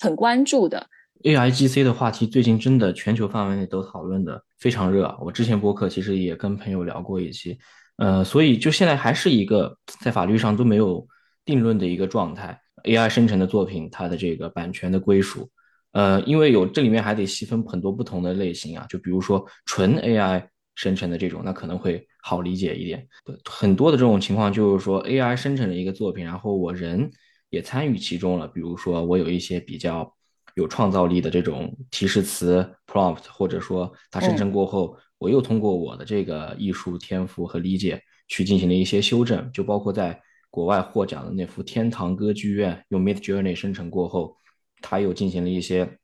[0.00, 0.86] 很关注的。
[1.24, 5.14] A I G C 的话题最近真的全球范围内都讨论的非常热。
[5.20, 7.58] 我之前播客其实也跟朋友聊过一期，
[7.96, 11.06] 呃，所以就现在还是一个在法律上都没有
[11.44, 12.58] 定论的一个状态。
[12.84, 15.50] AI 生成的作品，它的这个版权的归属，
[15.92, 23.06] 呃，因为有这里面还得细分很多不同的类型啊，就比如说纯 AI 生成的这种，那可能会好理解一点。
[23.44, 27.10] 很多的这种情况就是说，AI 生成了一个作品，然后我人
[27.50, 30.10] 也参与其中了，比如说我有一些比较
[30.54, 44.36] 有创造力的这种提示词 prompt，或者说它生成过后，我又通过我的这个艺术天赋和理解去进行了一些修正，就包括在国外获奖的那幅《天堂歌剧院》，用 Mid Journey 生成过后，
[44.80, 45.98] 它又进行了一些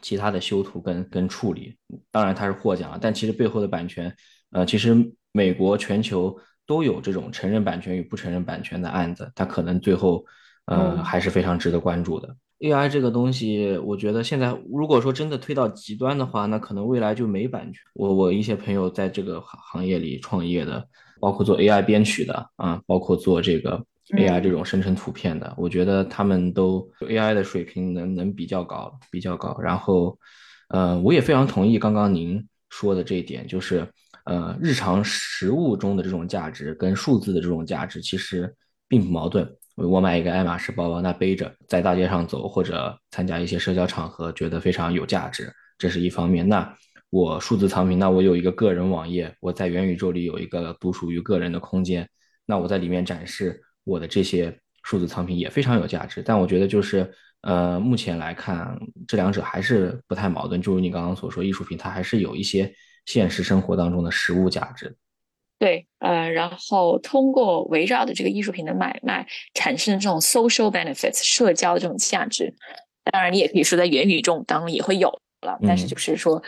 [0.00, 1.76] 其他的修图跟跟处理。
[2.10, 4.14] 当然它是获奖了，但其实背后的版权，
[4.50, 4.96] 呃，其实
[5.32, 6.34] 美国全球
[6.66, 10.24] 都有这种承认版权与不承认版权的案子，它可能最后
[10.66, 12.34] 呃还是非常值得关注的。
[12.62, 17.82] AI 这个东西，我觉得现在如果说真的推到极端的话，那可能未来就没版权。
[17.94, 20.86] 我我一些朋友在这个行行业里创业的，
[21.20, 23.84] 包括做 AI 编曲的啊，包括做这个
[24.16, 29.58] AI 这种生成图片的，我觉得他们都 AI 的水平能能比较高，比较高。
[29.60, 30.16] 然后，
[30.68, 33.84] 呃，我也非常同意刚刚您说的这一点，就是
[34.24, 38.54] 呃，日常实物中的这种价值跟数字的这种价值其实
[38.86, 39.52] 并不矛盾。
[39.88, 46.48] 我买一个爱马仕包包，那背着在大街上走，或者参加一些社交场合，觉得非常有价值，这是一方面。
[46.48, 46.76] 那
[47.10, 52.08] 我数字藏品，那我有一个个人网页，我在元宇宙里有一个独属于个人的空间，
[52.46, 56.22] 那我在里面展示我的这些数字藏品也非常有价值。
[56.22, 60.62] 但我觉得就是，呃，目前来看，这两者还是不太矛盾。
[60.62, 62.72] 就如你刚刚所说，艺术品它还是有一些
[63.06, 64.96] 现实生活当中的实物价值。
[65.62, 72.52] 对，呃，然后通过围绕的这个艺术品的买卖产生的这种 social benefits 社交的这种价值，
[73.04, 75.08] 当然你也可以说在元宇宙当中也会有
[75.42, 76.42] 了，但是就是说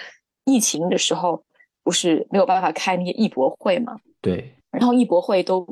[0.47, 1.45] 疫情的时候
[1.85, 3.97] 不是没有办法开那些艺博会嘛？
[4.21, 5.65] 对，然后艺博会都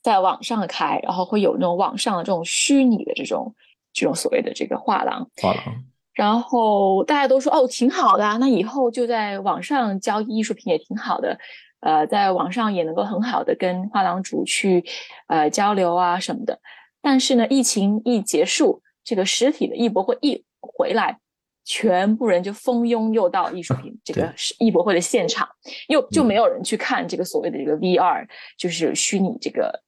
[0.00, 3.52] 在网上开，然后会有那种网上的这种虚拟的这种
[3.92, 11.36] 这种所谓的这个画廊，画廊，然后大家都说哦挺好的啊，那以后就在网上交易艺术品也挺好的。
[11.80, 14.84] 呃，在网上也能够很好的跟画廊主去
[15.28, 16.60] 呃交流啊什么的，
[17.00, 21.20] 但是呢，疫情一结束，这个实体的艺博会一回来，
[21.64, 25.48] 全部人就蜂拥又到艺术品 这个艺博会的现场，
[25.86, 29.80] 又就没有人去看这个所谓的这个 VR，就是虚拟这个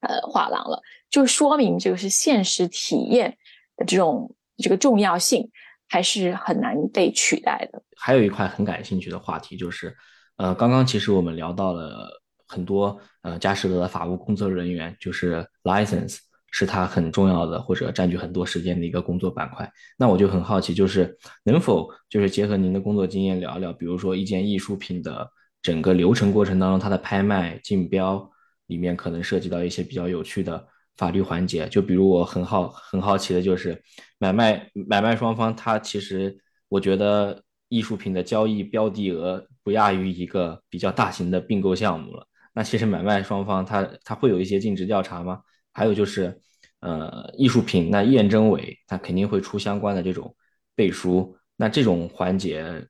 [0.00, 3.36] 呃画廊了，就说明这个是现实体验
[3.76, 5.50] 的这种这个重要性
[5.90, 7.82] 还是很难被取代的。
[7.96, 9.94] 还有一块很感兴趣的话题就是。
[10.42, 16.18] 呃，刚刚其实我们聊到了很多，呃，佳士得的法务工作人员就是 license
[16.50, 19.70] 是他很重要的或者占据很多时间的一个工作板块。
[19.96, 25.30] 那我就很好奇，就是能否就是结合您的工作经验聊聊，比如说一件艺术品的
[25.62, 28.28] 整个流程过程当中，它的拍卖竞标
[28.66, 31.68] 里面可能涉及到一些比较有趣的法律环节。
[31.68, 33.80] 就比如我很好很好奇的就是
[34.18, 36.36] 买卖买卖双方，他其实
[36.68, 37.40] 我觉得。
[37.72, 42.26] 艺术品的交易标的额不亚于一个比较大型的并购项目了。
[42.54, 45.40] 那其实买卖双方他他会有一些尽职调查吗？
[45.72, 46.38] 还有就是，
[46.80, 50.34] 呃，艺术品那验证委他肯定会出相关的这种
[50.74, 51.36] 背书。
[51.56, 52.86] 那这种环节，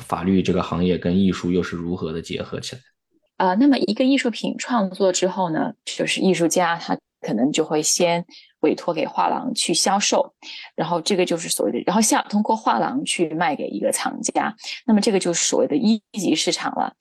[0.00, 2.82] 法律这个行业跟艺术又是如何的结合起来？
[3.36, 8.24] 啊，那么一个艺术品创作之后呢，就是艺术家他可能就会先。
[8.60, 10.34] 委托给画廊去销售，
[10.74, 14.52] 然后这个就是所谓的，然后下通过画廊去卖给一个藏家，
[14.86, 16.92] 那么这个就是所谓的一级市场了。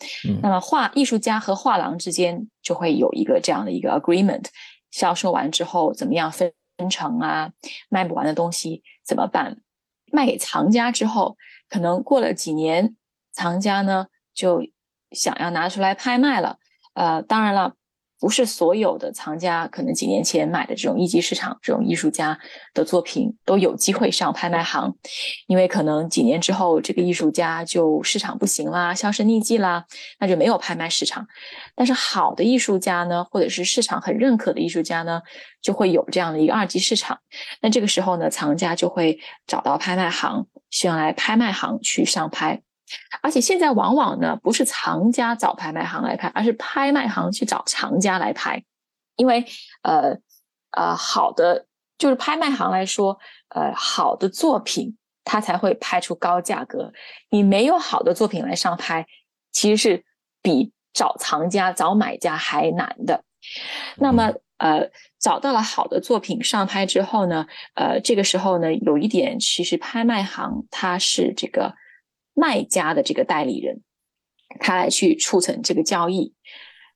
[0.43, 4.45] 那么画艺术家和画廊之间就会有一个这样的一个 agreement，
[4.91, 6.53] 销售完之后怎么样分
[6.87, 7.51] 成啊？
[7.89, 9.57] 卖不完的东西怎么办？
[10.11, 11.35] 卖给藏家之后，
[11.67, 12.95] 可能过了几年，
[13.31, 14.61] 藏家呢就
[15.13, 16.57] 想要拿出来拍卖了。
[16.93, 17.73] 呃，当然了。
[18.25, 22.35] 不是所有的藏家可能几年前买的这种一级市场这种艺术家
[22.73, 24.91] 的作品都有机会上拍卖行，
[25.45, 29.85] 因为可能几年之后这个艺术家就市场不行啦，销声匿迹啦，
[30.19, 31.27] 那就没有拍卖市场。
[31.75, 35.21] 但是好的艺术家呢，或者是市场很认可的艺术家呢，
[35.61, 37.19] 就会有这样的一个二级市场。
[37.61, 42.63] 那这个时候呢，藏家就会找到拍卖行，需要来拍卖行去上拍。
[43.21, 48.63] 而且现在往往呢，不是藏家找拍卖行来拍，而是拍卖行去找藏家来拍，
[49.15, 49.43] 因为
[49.81, 50.15] 呃
[50.71, 51.65] 呃，好的
[51.97, 53.17] 就是拍卖行来说，
[53.49, 56.93] 呃，好的作品它才会拍出高价格。
[57.31, 59.07] 你没有好的作品来上拍，
[59.51, 60.05] 其实是
[60.43, 63.23] 比找藏家找买家还难的。
[63.95, 71.73] 那么呃，找到了好的作品上拍之后呢，呃，这个时候呢，有一点其实拍卖行它是这个。
[72.35, 73.81] 卖家的这个代理人，
[74.59, 76.35] 他来去促成这个交易。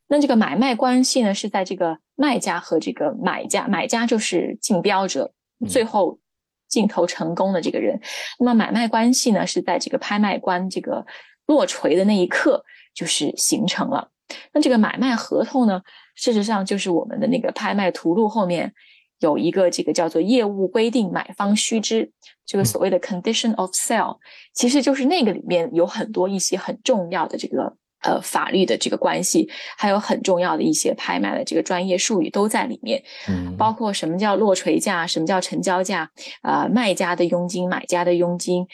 [0.07, 5.33] 那这个买卖关系呢，是在这个卖家和这个买家，买家就是竞标者，
[5.67, 6.19] 最后
[6.67, 7.99] 竞投成功的这个人。
[8.39, 11.05] 那么买卖关系呢，是在这个拍卖官这个
[11.45, 14.11] 落锤的那一刻就是形成了。
[14.51, 15.81] 那这个买卖合同呢，
[16.15, 18.73] 事实上就是我们的那个拍卖图录后面
[19.19, 22.11] 有一个这个叫做业务规定买方须知，
[22.45, 24.17] 这个所谓的 condition of sale，
[24.53, 36.09] 其实就是那个里面有很多一些很重要的这个呃法律的这个关系，还有很重要的一些拍卖的这个专业术语都在里面，嗯，包括什么叫落锤价，什么叫成交价，
[36.41, 38.65] 啊，卖家的佣金，买家的佣金，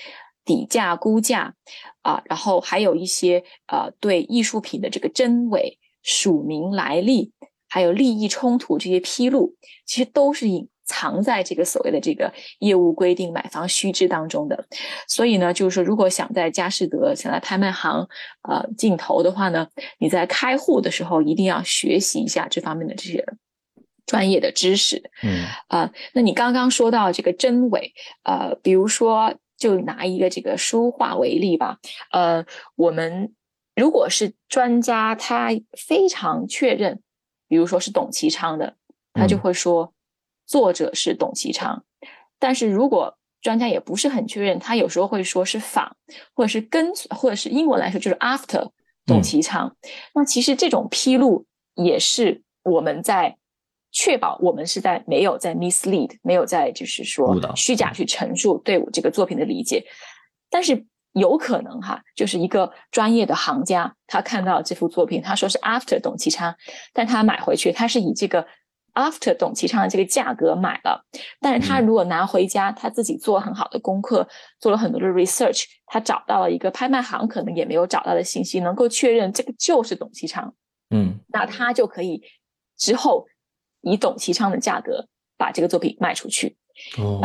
[0.46, 1.56] 底价、估价，
[2.04, 7.32] 啊，然后还有一些呃对艺术品的这个真伪、署名来历。
[7.76, 9.54] 还有利益冲突这些披露，
[9.86, 14.66] 其实都是隐藏在这个所谓的这个业务规定买房须知当中的。
[15.10, 18.08] 所以呢，就是说，如果想在佳士得、想在拍卖行
[18.48, 19.68] 呃竞投的话呢，
[20.00, 23.26] 你在开户的时候一定要学习一下这方面的这些
[24.06, 25.12] 专业的知识。
[25.22, 27.92] 嗯啊，那你刚刚说到这个真伪，
[28.24, 31.80] 呃，比如说就拿一个这个书画为例吧，
[32.14, 32.46] 呃，
[32.78, 33.34] 我们
[33.76, 37.02] 如果是专家，他非常确认。
[37.48, 38.76] 比如说是董其昌的，
[39.14, 39.94] 他就会说
[40.46, 41.84] 作者是董其昌。
[42.40, 45.96] 但是如果专家也不是很确认，他有时候会说是仿，
[46.34, 48.70] 或者是跟，或者是英文来说就是 after
[49.06, 49.76] 董其昌。
[50.14, 53.38] 那其实这种披露也是我们在
[53.92, 59.86] 确保我们是在没有在 mislead，没有在就是说虚假去陈述对我这个作品的理解，
[60.50, 60.86] 但是。
[61.16, 66.54] 有可能哈，就是一个专业的行家，他看到这幅作品，他说是 after 董其昌，
[66.92, 68.46] 但他买回去，他是以这个
[68.94, 71.06] after 董其昌的这个价格买了。
[71.40, 74.28] 但是他如果拿回家，他自己做很好的功课，
[74.60, 80.54] 做了很多的 research，他找到了一个拍卖行可能也没有找到的信息，能够确认这个就是董其昌。
[80.90, 82.22] 嗯，那他就可以
[82.78, 83.26] 之后
[83.80, 85.08] 以董其昌的价格
[85.38, 86.58] 把这个作品卖出去。
[86.98, 87.22] 哦。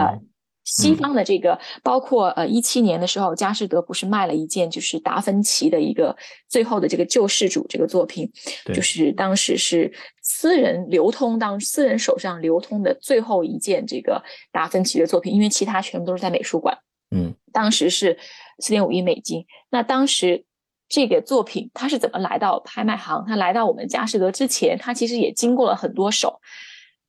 [0.70, 6.16] 西方的这个，包括呃一七年的时候，佳士得不是卖了一件就是达芬奇的一个
[6.48, 8.30] 最后的这个救世主这个作品，
[8.72, 9.92] 就是当时是
[10.22, 16.78] 私人流通当私人手上流通的最后一件这个达芬奇的作品，因为其他全部都是在美术馆。
[17.10, 18.16] 嗯，当时是
[18.60, 19.44] 四点五亿美金。
[19.70, 20.44] 那当时
[20.88, 23.24] 这个作品它是怎么来到拍卖行？
[23.26, 26.40] 它来到我们佳士得之前，它其实也经过了很多手。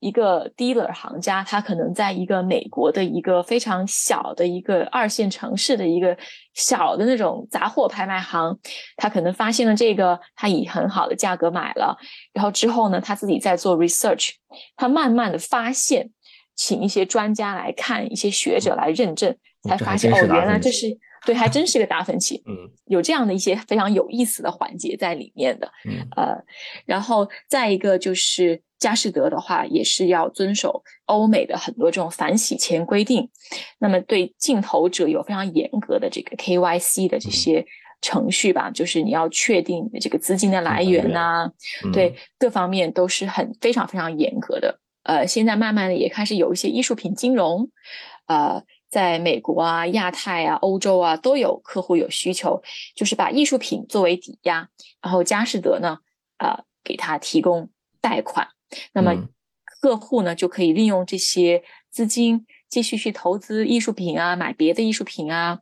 [0.02, 6.18] 一个 dealer 行家，他可能在一个美国的一个非常小的一个二线城市的一个
[6.56, 8.58] 小的那种杂货拍卖行，
[8.98, 11.96] 他可能发现了这个，他以很好的价格买了，
[12.34, 14.32] 然后之后呢，他自己在做 research，
[14.76, 16.10] 他慢慢的发现，
[16.56, 19.38] 请一些专家来看，一些学者来认证，
[19.70, 20.88] 才发现哦，原来这是
[21.28, 25.72] 对，还真是个达芬奇， 嗯，有这样的一些非常有意思的环节在里面的，
[26.16, 26.36] 呃，
[26.88, 28.64] 然后再一个就是。
[28.82, 33.30] 佳士得的话也是要遵守欧美的很多这种反洗钱规定，
[33.78, 37.64] 那么对镜头者有非常严格的这个 KYC 的这些
[38.02, 41.52] 程序吧，就是你要确定你的这个资金的来源呐，
[41.94, 44.80] 对各方面都是很非常非常严格的。
[45.04, 47.70] 呃，现在慢慢的也开始有一些艺术品金融，
[48.26, 52.64] 呃，在美国啊、亚太啊、欧洲啊都有客户有需求，
[52.96, 54.68] 就是把艺术品作为抵押，
[55.04, 56.00] 然后佳士得呢，
[56.40, 57.70] 呃，给他提供
[58.02, 58.48] 贷款。
[58.94, 59.28] 那么，
[59.82, 65.60] 客户呢就可以利用这些资金继续去投资艺术品啊，买别的艺术品啊，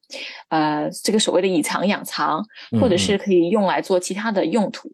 [0.50, 2.46] 呃，这个所谓的以藏养藏，
[2.80, 4.92] 或者是可以用来做其他的用途。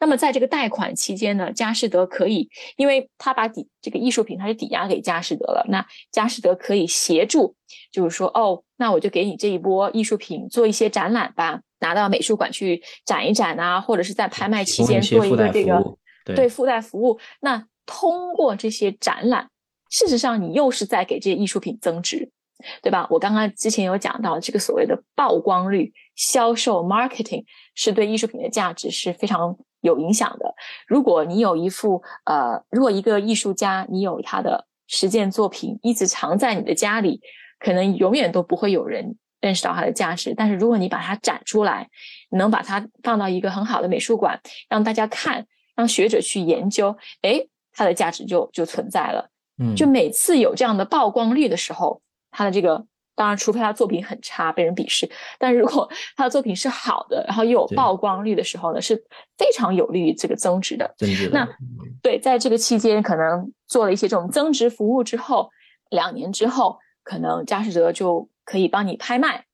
[0.00, 7.54] 那么，在这个贷款期间呢，佳士得可以，因为他把抵这个艺术品，他是抵押给佳士得了，那佳士得可以协助，
[7.92, 15.98] 就是说，哦，那我就给你这一波艺术品做一些展览吧，拿到美术馆去展一展啊，或者是在拍卖期间做一个这个。
[16.34, 19.48] 对附带服务，那通过这些展览，
[19.90, 22.30] 事实上你又是在给这些艺术品增值，
[22.82, 23.06] 对吧？
[23.10, 30.54] 我刚刚之前有讲到，这个所谓的曝光率、销售 （marketing） 是对艺术品的价值是非常有影响的。
[30.86, 37.20] 如果你有一幅呃，如果一个艺术家你有他的十件作品一直藏在你的家里，
[37.58, 40.34] 可能永远都不会有人认识到它的价值。
[40.36, 41.88] 但是如果你把它展出来，
[42.32, 45.46] 能把它放到一个很好的美术馆，让大家看。
[45.78, 47.40] 让学者去研究，哎，
[47.72, 49.30] 它的价值就就存在了。
[49.62, 52.02] 嗯，就每次有这样的曝光率的时候，
[52.32, 55.08] 他的这个当然，除非他作品很差被人鄙视，
[55.38, 58.96] 但如果他的作品是好的，然后又有曝光率的时候呢，是
[59.36, 60.92] 非常有利于这个增值的。
[60.98, 61.30] 增值。
[61.32, 61.48] 那
[62.02, 65.48] 对，在这个期间，可能做了一些这种增值服务之后，
[65.90, 69.44] 两年之后，可能佳士得就可以帮你拍卖，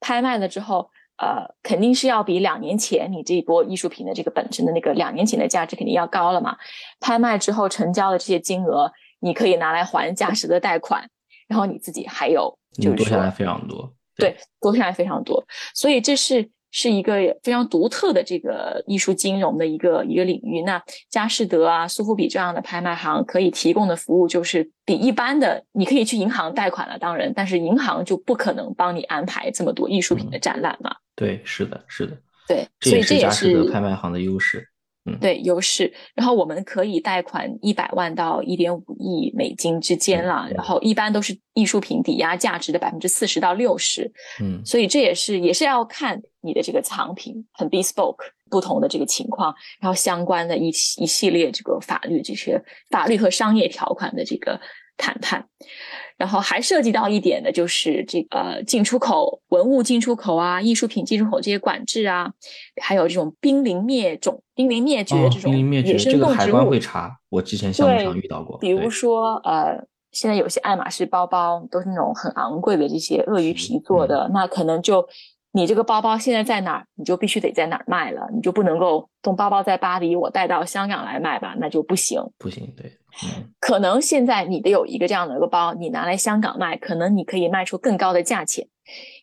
[0.00, 0.90] 拍卖了之后。
[1.18, 6.56] 呃，肯定是要比两年前你这一波艺术品的这个本身的那个两年前的价值肯定要高了嘛。
[7.00, 8.90] 拍卖之后成交的这些金额，
[9.20, 11.08] 你可以拿来还嘉实的贷款，
[11.48, 15.44] 然后你自己还有就是多下来非常多，对，多下来非常多。
[15.74, 20.62] 所以这是是一个非常独特的这个艺术金融的一个一个领域。
[20.62, 30.94] 那佳士得啊、苏富比这样的拍卖行可以提供的服务，就是比一般的你可以去银行贷款了，当然，但是银行就不可能帮你安排这么多艺术品的展览嘛。
[31.18, 32.16] 对，是的，是的，
[32.46, 34.60] 对，所以这也是拍卖行的优势。
[35.04, 35.18] 嗯。
[35.20, 48.18] 对优势，然后我们可以贷款一百万到一点五亿美金之间了，然后一般都是艺术品抵押价值的百分之四十到六十，嗯，所以这也是也是要看你的这个藏品很 bespoke
[48.50, 54.60] 不同的这个情况，然后相关的一一系列这个法律这些法律和商业条款的这个
[54.98, 55.46] 谈判。
[56.18, 62.28] 然后还涉及到一点的，就是这个进出口文物进出口啊，艺术品进出口这些管制啊，
[62.82, 66.34] 还有这种濒临灭种、濒临灭绝这种野生动植物。
[66.34, 68.58] 海关会查，我之前项目上遇到过。
[68.58, 69.80] 比如说，呃，
[70.10, 75.08] 现在有些爱马仕包包都是那种很昂贵的这些鳄鱼皮做的，那可能就。
[75.52, 82.22] 你这个包包现在在哪儿，你就必须得在哪儿卖了，你就不能够从包包在巴黎，我带到香港来卖吧，那就不行。
[82.38, 82.92] 不行，对，
[83.58, 88.68] 可能现在你得有一个这样的一个包，你拿来香港卖，可能你可以卖出更高的价钱，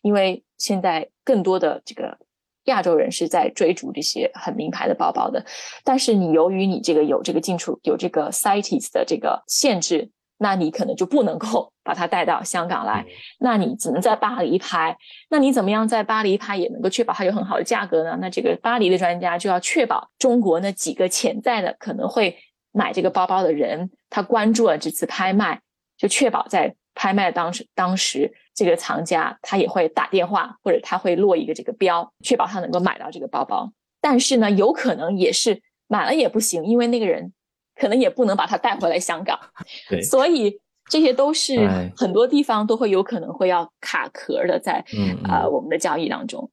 [0.01, 2.17] 因为现在更多的这个
[2.65, 5.45] 亚洲人是在追逐这些很名牌的包包的，
[5.84, 10.11] 但是你由于你这个有这个进出有这个 CITES 的这个限制。
[10.38, 13.06] 那你可能就不能够把它带到香港来，
[13.40, 14.98] 那你只能在巴黎拍。
[15.30, 18.18] 那你怎么样在巴黎拍也能够确保它有很好的价格呢？
[18.20, 22.38] 那这个巴黎的专家就要确保中国那几个潜在的可能会
[22.74, 25.62] 买这个包包的人，他关注了这次拍卖，
[25.98, 33.72] 就确保在拍卖当时当时这个藏家他也会打电话或者他会落一个这个标，确保他能够买到这个包包。
[34.02, 37.32] 但是呢，有可能也是买了也不行，因为那个人。
[37.76, 39.39] 可能也不能把它带回来香港，
[39.89, 40.59] 对，所以
[40.89, 41.57] 这些都是
[41.95, 44.84] 很多地方都会有可能会要卡壳的，在
[45.23, 46.49] 啊我们的交易当中。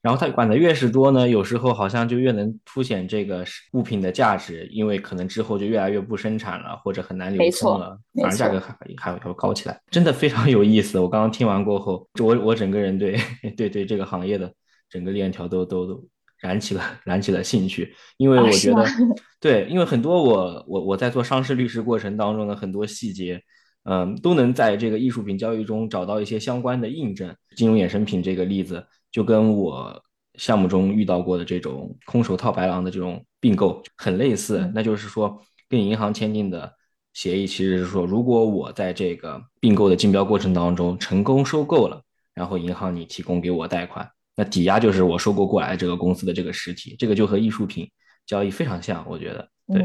[0.00, 11.00] 然后它管的越是多呢，有时候好像就越能凸显这个物品的价值，因为可能之后就越来越不生产了，或者很难流通了，反而价格还还会高起来，真的非常有意思。
[11.00, 13.18] 我刚刚听完过后，我我整个人对
[13.56, 14.52] 对对这个行业的
[14.88, 16.04] 整个链条都都都。
[16.40, 18.84] 燃起了 燃起了兴趣，因为我觉得，
[19.40, 23.42] 对，因为很多我我我在做商事律师过程当中的很多细节，
[23.84, 27.34] 嗯，都能在这个艺术品交易中找到一些相关的印证。
[27.56, 30.00] 金融衍生品这个例子，就跟我
[30.34, 34.70] 项目中遇到过的这种空手套白狼的这种并购很类似。
[34.74, 36.72] 那就是说，跟银行签订的
[37.14, 42.00] 协议其实是说，如果我在这个并购的竞标过程当中成功收购了，
[42.32, 44.08] 然后银行你提供给我贷款。
[44.38, 47.90] 那抵押就是我收购过来这个公司的这个实体，这个就和艺术品
[48.24, 49.84] 交易非常像，我觉得对。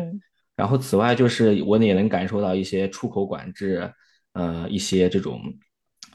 [0.56, 3.92] 然后此外就是我也能感受到一些出口管制，
[4.34, 5.42] 呃，一些这种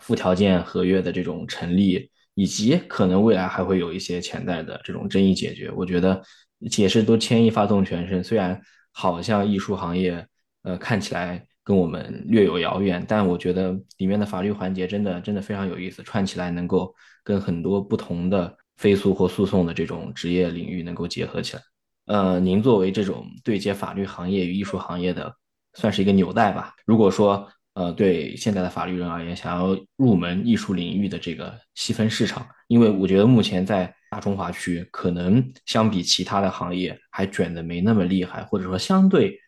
[0.01, 6.23] 附条件合约的这种成立，以及可能未来还会有一些潜在的这种争议解决，我觉得
[6.71, 8.23] 解释都牵一发动全身。
[8.23, 8.61] 虽然
[8.93, 10.25] 好像艺术行业
[10.63, 16.95] 呃看起来跟我们略有遥远，但我觉得里面的法律环节真的真的非常有意思，串起来能够。
[17.29, 21.63] 跟很多不同的非诉或诉讼的这种职业领域能够结合起来，
[22.07, 25.37] 呃，您作为这种对接法律行业与艺术行业的，
[25.75, 26.75] 算是一个纽带吧。
[26.87, 39.39] 如果说，呃，对现在的法律人而言，想要入门艺术领域的这个细分市场，因为我觉得目前在大中华区，可能相比其他的行业还卷的没那么厉害，或者说相对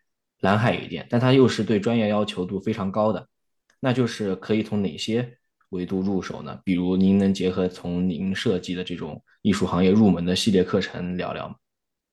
[0.40, 3.26] 蓝海一点，但它又是对专业要求度非常高的，
[3.80, 5.38] 那就是可以从哪些？
[5.70, 6.58] 维度入手呢？
[6.64, 11.54] 比如您能结合从您设计的这种艺术行业入门的系列课程聊聊吗？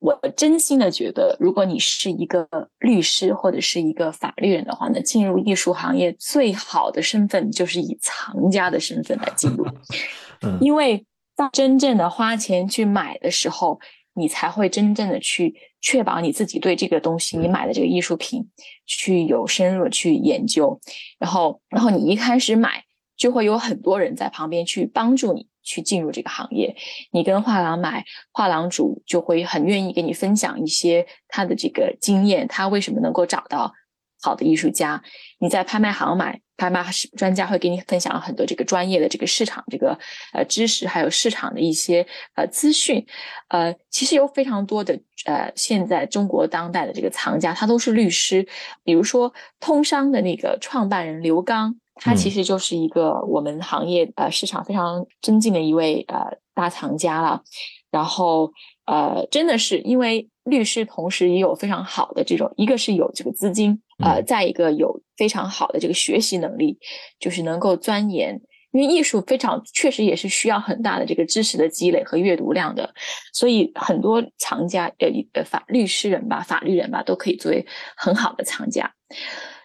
[0.00, 2.48] 我真心的觉得，如果你是一个
[2.78, 9.66] 律师或者是一个法律人的话呢，进入艺术行业最好的身份就是以藏家的身份来进入，
[10.62, 11.04] 因为
[11.34, 13.80] 当真正的花钱去买的时候，
[14.14, 18.48] 你才会真正的去确保你自己对这个东西，你买的这个艺术品
[18.86, 20.80] 去有深入的去研究，
[21.18, 22.84] 然后，然后你一开始买。
[23.18, 26.74] 就会有很多人在旁边去帮助你去进入这个行业。
[27.10, 33.74] 你跟画廊买，画廊主就会很愿意给你分享一些他的这个经验，他为什么能够找到
[34.20, 35.02] 好的艺术家。
[35.38, 36.84] 你在拍卖行买，拍卖
[37.16, 39.98] 专家会给你分享很多这个专业的这个市场这个
[40.32, 43.06] 呃知识，还有市场的一些呃资讯。
[43.48, 48.46] 呃，其实有非常多的呃，现在中国当代的这个藏家，他都是律师。
[48.84, 51.76] 比如说通商的那个创办人刘刚。
[52.00, 57.42] 他其实就是一个我们行业呃市场非常尊敬的一位呃大藏家了，
[57.90, 58.52] 然后
[58.86, 66.78] 呃真的是因为律师同时也有非常好的这种，一个是有这个资金，呃再一个有非常好的这个学习能力，
[67.18, 68.40] 就是能够钻研
[68.72, 72.92] 因为艺术非常确实也是需要很大的这个知识的积累和阅读量的，
[73.32, 78.92] 所以很多藏家呃呃法律师人吧、法律人吧都可以作为很好的藏家。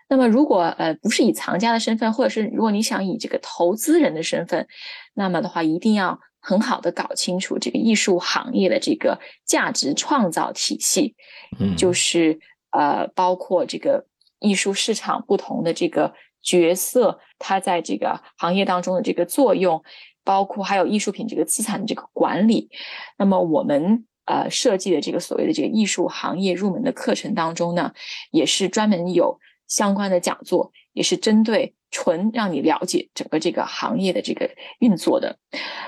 [0.08, 4.66] 那么如果呃不是以藏家的身份，或者是如果你想以这个投资人的身份，
[5.14, 11.16] 那么的话一定要很好的搞清楚这个艺术行业的这个价值创造体系，
[11.60, 12.40] 嗯，就是
[12.72, 14.06] 呃包括这个
[14.44, 16.14] 艺术市场不同的这个。
[16.46, 19.82] 角色，它在这个行业当中的这个作用，
[20.26, 22.70] 包括还有艺术品这个资产的这个管理。
[23.18, 27.94] 那么我们呃设计的这个所谓的这个艺术行业入门的课程当中呢，
[28.32, 29.40] 也是专门有
[29.70, 35.40] 相关的讲座，也是针对纯让你了解整个这个行业的这个运作的。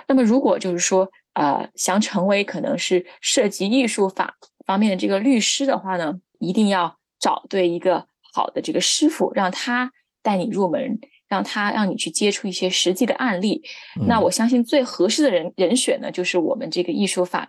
[0.08, 9.90] 那么如果就是说呃想成为可能是涉及艺术法方面的这个律师的话呢，一定要找对一个好的这个师傅，让他。
[10.26, 10.98] 带你入门，
[11.30, 13.62] 让他让你去接触一些实际的案例。
[14.08, 17.48] 那我相信最合适的人人选呢，就是我们这个艺术法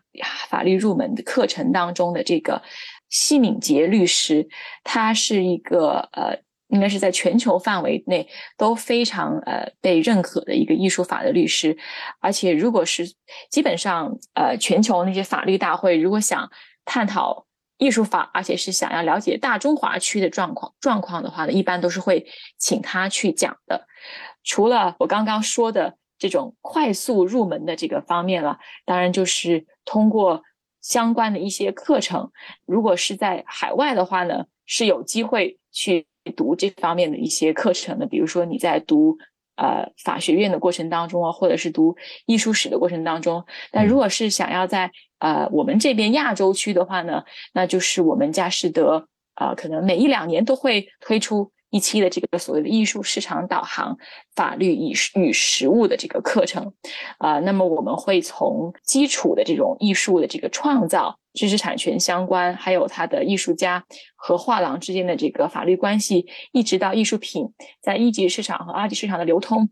[0.50, 2.62] 法律入门的课程当中的这个
[3.08, 4.46] 西敏杰律师。
[4.84, 8.28] 他是一个呃，应该是在全球范围内
[8.58, 11.74] 都非常呃被认可的一个艺术法的律师。
[12.20, 13.10] 而且，如果是
[13.50, 16.50] 基本上呃全球那些法律大会，如果想
[16.84, 17.46] 探讨。
[17.78, 22.26] 艺术法，而且是想要了解大中华区的状况状况的话呢，一般都是会
[22.58, 23.86] 请他去讲的。
[24.42, 30.42] 除了我刚刚说的这种快速入门的这个方面了，当然就是通过
[30.80, 32.30] 相关的一些课程。
[32.64, 36.06] 如果是在海外的话呢，是有机会去
[36.36, 38.06] 读这方面的一些课程的。
[38.06, 39.18] 比如说你在读。
[39.58, 41.96] 呃，法学院的过程当中啊，或者是读
[42.26, 51.52] 艺术史的过程当中，但如果是想要在呃我们这边亚洲区的话呢，那就是我们佳士得啊，可能每一两年都会推出。
[51.70, 53.98] 一期的这个所谓的艺术市场导航、
[54.36, 56.72] 法律与与实务的这个课程，
[57.18, 67.52] 啊，那么我们会从基础的这种艺术的这个创造、知识产权相关，还有它的艺术家和画廊之间的这个法律关系，一直到艺术品
[67.82, 69.68] 在一级市场和二级市场的流通，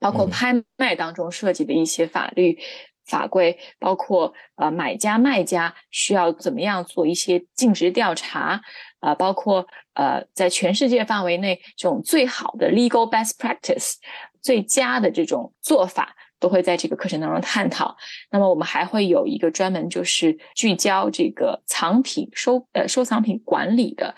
[0.00, 2.58] 包括拍卖当中涉及的一些法律。
[3.06, 8.60] 法规包括呃买家卖家需要怎么样做一些尽职调查
[9.00, 13.94] 啊，包括呃在全世界范围内这种最好的 legal best practice
[14.40, 17.96] 最佳的这种做法都会在这个课程当中探讨。
[18.30, 24.14] 那么我们还会有一个专门就是聚焦这个藏品收呃收藏品管理的，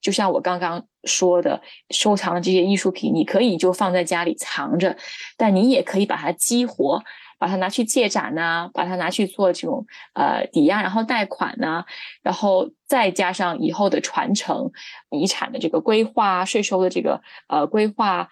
[0.00, 1.60] 就像我刚刚说的，
[1.90, 4.96] 收藏的这些艺术品，你可以就放在家里藏着，
[5.36, 7.02] 但你也可以把它激活。
[7.38, 11.84] 把它拿去借展呐，把它拿去做这种呃抵押，然后贷款呐，
[12.22, 14.70] 然后再加上以后的传承、
[15.10, 18.28] 遗产的这个规划、税收的这个呃规划，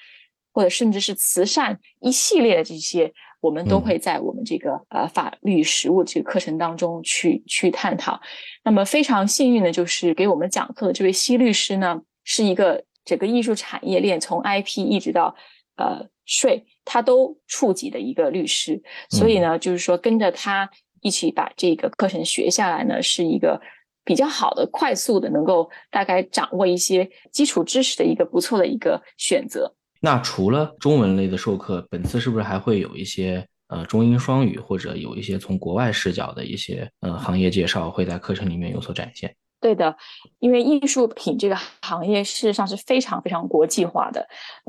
[0.52, 8.20] 或者甚至是慈善一系列的这些，我们都会在我们这个呃法律实务这个课程当中去去探讨。
[8.64, 15.36] 那么非常幸运的就是给我们讲课的这位西律师呢，是一个整个艺术产业链从 IP 一直到
[15.76, 16.66] 呃税。
[16.86, 18.80] 他都触及的一个律师，
[19.10, 20.70] 所以呢，就是说跟着他
[21.02, 23.60] 一起把这个课程学下来呢，是一个
[24.04, 29.74] 比较好的、快速的，能够大概掌握一些基础知识的一个不错的一个选择。
[30.00, 39.34] 那除了中文类的授课，本次是不是还会有一些呃中英双语，或者有一些从国外视角的一些呃行业介绍，会在课程里面有所展现？
[39.58, 39.96] 对的，
[40.38, 44.20] 因为艺术品这个行业事实上是非常非常国际化的。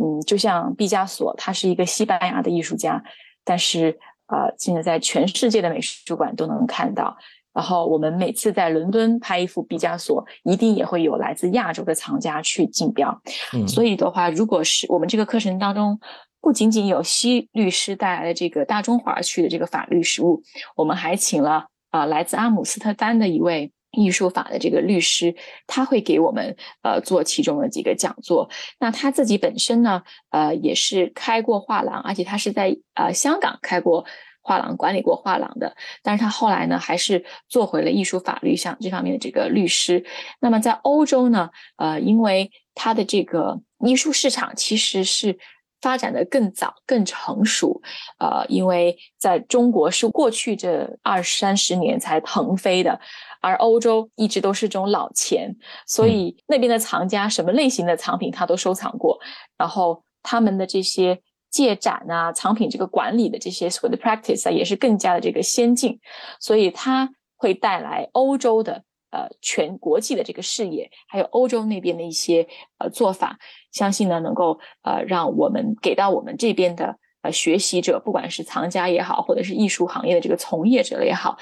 [0.01, 3.03] 嗯，就像毕加索，他是一个西班牙的艺术家，
[3.43, 7.15] 但是啊，现在在全世界的美术馆都能看到。
[7.53, 13.21] 然后我们每次在伦敦拍一幅毕加索，一定也会有来自亚洲的藏家去竞标。
[13.53, 15.99] 嗯，所以的话，如果是我们这个课程当中
[16.39, 20.41] 不仅仅有西律师带来的这个大中华区的这个法律实务，
[20.75, 23.71] 我们还请了啊来自阿姆斯特丹的一位。
[23.97, 25.35] 艺术法的这个律师，
[25.65, 28.47] 他会给我们呃做其中的几个讲座。
[28.79, 34.05] 那他自己本身呢，呃也是开过画廊，而且他是在呃香港开过
[34.41, 35.75] 画廊，管理过画廊的。
[36.03, 40.05] 但是他后来呢，还是做回了艺术法律上这方面的这个律师。
[40.39, 45.37] 那么在欧洲呢，呃，因为他的这个艺术市场其实是。
[45.79, 47.79] 发展的更早、更成熟，
[48.17, 52.99] 呃，因为在中国是过去这二三十年才腾飞的，
[53.41, 59.19] 而欧洲一直都是这种老钱，所以那边的藏家什么类型的藏品他都收藏过，
[59.57, 65.99] 然后他们的这些借展啊、藏品这个管理的这些所谓的 practice 啊，也是更加的这个先进，
[66.39, 68.83] 所以它会带来欧洲的。
[69.09, 72.45] 呃，全国际的这个视野，还有欧洲那边的一些
[72.77, 73.39] 呃做法，
[73.71, 81.37] 相信呢能够呃让我们给到我们这边的呃学习者，不管是藏家也好，或者是艺术行业的这个从业者也好，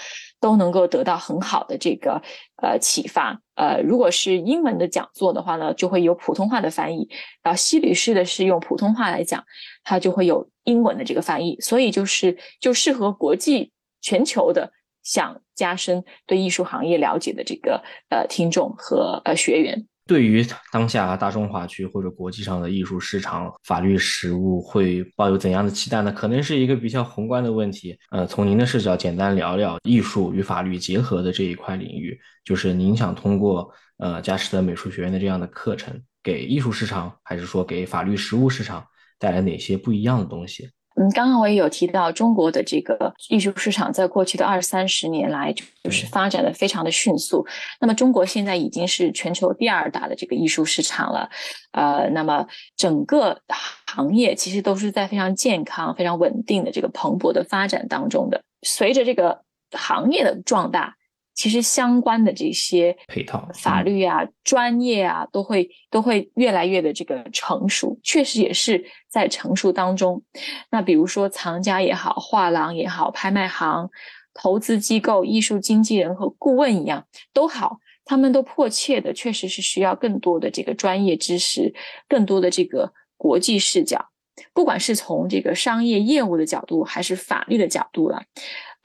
[0.46, 2.22] 都能够得到很好的这个
[2.62, 3.42] 呃启发。
[3.56, 7.08] 呃，如果是英文的讲座的话呢，就会有普通话的翻译；
[7.42, 9.44] 然后西律师的是用普通话来讲，
[9.84, 11.60] 它就会有英文的这个翻译。
[11.62, 13.72] 所以就是就适合国际
[14.02, 14.72] 全球的
[15.02, 19.88] 想加深对艺术行业了解的这个呃听众和呃学员。
[20.08, 26.12] 对于当下大中华区或者国际上的艺术市场法律实务会抱有怎样的期待呢？
[26.12, 27.98] 可能是一个比较宏观的问题。
[28.12, 38.86] 呃，从您的视角简单聊聊艺术与法律结合的这一块领域，就是您想通过呃佳士得美术学院的这样的课程，给艺术市场还是说给法律实务市场
[39.18, 40.70] 带来哪些不一样的东西？
[40.98, 47.46] 嗯，刚刚我也有提到，中国的这个艺术市场在过去的二三十年来，就是发展的非常的迅速。
[47.80, 51.30] 那么，中国现在已经是全球第二大的这个艺术市场了。
[51.72, 53.42] 呃，那么整个
[53.86, 58.42] 行业其实都是在非常健康、非常稳定的这个蓬勃的发展当中的。
[58.62, 59.42] 随着这个
[59.72, 60.96] 行业的壮大。
[61.36, 70.24] 其实相关的这些配套法律啊、专业啊，都会都会越来越的这个成熟，确实也是在成熟当中。
[70.72, 73.90] 那比如说藏家也好、画廊也好、拍卖行、
[74.34, 81.74] 投资机构、艺术经纪人和顾问一样都好，他们都迫切的，确实是需要更多的这个专业知识、
[82.08, 84.10] 更多的这个国际视角，
[84.54, 88.24] 不管是从这个商业业务的角度，还是法律的角度了。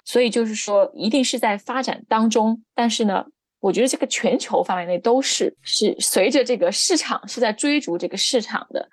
[0.04, 3.24] 所以就是说，一定是在发展当中，但是呢，
[3.60, 8.88] 我觉得这个全球范围内都是是随着这个市场是在追逐这个市场的，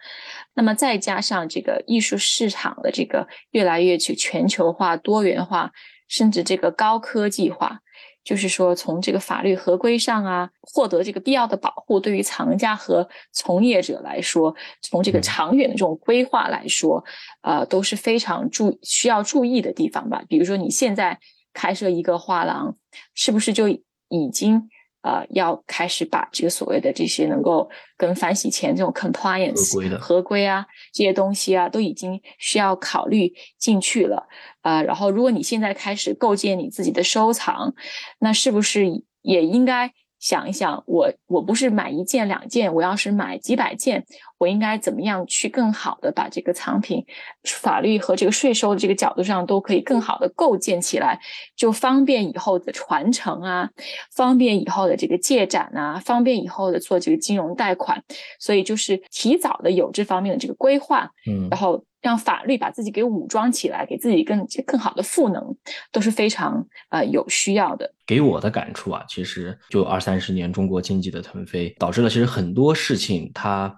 [0.53, 5.71] 那么再加上这个艺术市场的这个越来越去全球化、多元化，
[6.07, 7.79] 甚至这个高科技化。
[8.27, 17.01] 就是说，从这个法律合规上啊，获得这个必要的保护，对于藏家和从业者来说，从这个长远的这种规划来说，
[17.41, 20.21] 呃，都是非常注需要注意的地方吧。
[20.27, 21.17] 比如说，你现在
[21.53, 22.75] 开设一个画廊，
[23.15, 24.69] 是不是就已经？
[25.07, 34.27] 呃，要开始把这个所谓的这些能够跟反洗钱这种 compliance 合规的合规啊这些东西啊，都已经需要考虑进去了。
[34.63, 37.73] 呃，然后如果你现在开始构建你自己的收藏，
[38.19, 38.85] 那是不是
[39.21, 39.93] 也应该？
[40.27, 44.03] 想一想，我我不是买一件两件，我要是买几百件，
[44.37, 47.05] 我应该怎么样去更好的把这个藏品，
[47.45, 51.17] 法律和这个税收的这个角度上都可以更好的构建起来，
[51.55, 53.69] 就方便以后的传承啊，
[54.11, 58.03] 方便以后的这个借展啊，方便以后的做这个金融贷款，
[58.37, 61.81] 所以就是提早的有这方面的这个规划，嗯，然后。
[61.99, 65.43] 让法律把自己给武装起来，给自己更更好的赋能，
[65.91, 67.91] 都是非常呃有需要的。
[68.05, 73.75] 给我的感触啊，其实就二三十年中国经济的腾飞，导致了其实很多事情它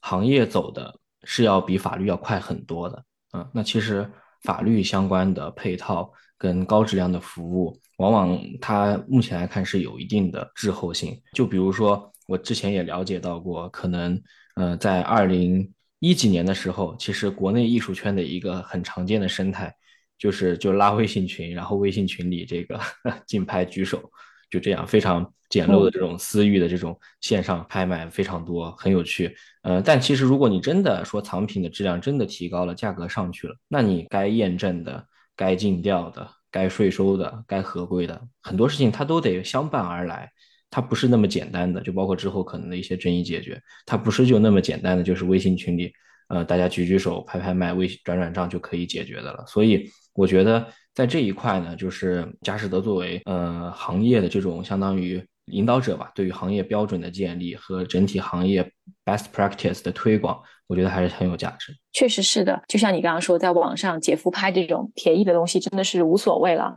[0.00, 3.04] 行业走的是要比法律要快很多的。
[3.34, 4.10] 嗯，那其实
[4.42, 11.20] 法律相关的配套跟高质量的服务，往往它目前来看是有一定的滞后性。
[11.34, 14.18] 就比如说我之前也了解到过，可能
[14.56, 15.70] 呃在二零。
[16.00, 19.74] 一几年的时候，其实国内艺术圈的一个很常见的生态，
[20.18, 22.80] 就是就拉微信群，然后微信群里这个
[23.26, 24.10] 竞拍举手，
[24.50, 29.34] 就这样非常简陋的这种私域的这种线上拍卖非常多，很有趣。
[29.62, 40.30] 呃，但其实如果你真的说藏品的质量真的提高了，价格上去了，那你该验证的、该竞调的、该税收的、该合规的很多事情，它都得相伴而来。
[40.70, 45.92] 它不是那么简单的，就包括之后可能的一些争议解决，它不是就那么简单的，就是微信群里，
[46.28, 49.44] 呃，大家举举手、拍拍卖、微信转转账就可以解决的了。
[49.46, 58.62] 所以我觉得在这一块呢，就是佳士得作为呃行业的这种相当于领导者吧，对于行业标准的建立和整体行业
[59.04, 60.40] best practice 的推广。
[60.66, 61.72] 我觉得还是很有价值。
[61.92, 66.76] 确实是的，就像你刚刚说，在网上姐夫拍这种便宜的东西，真的是无所谓了。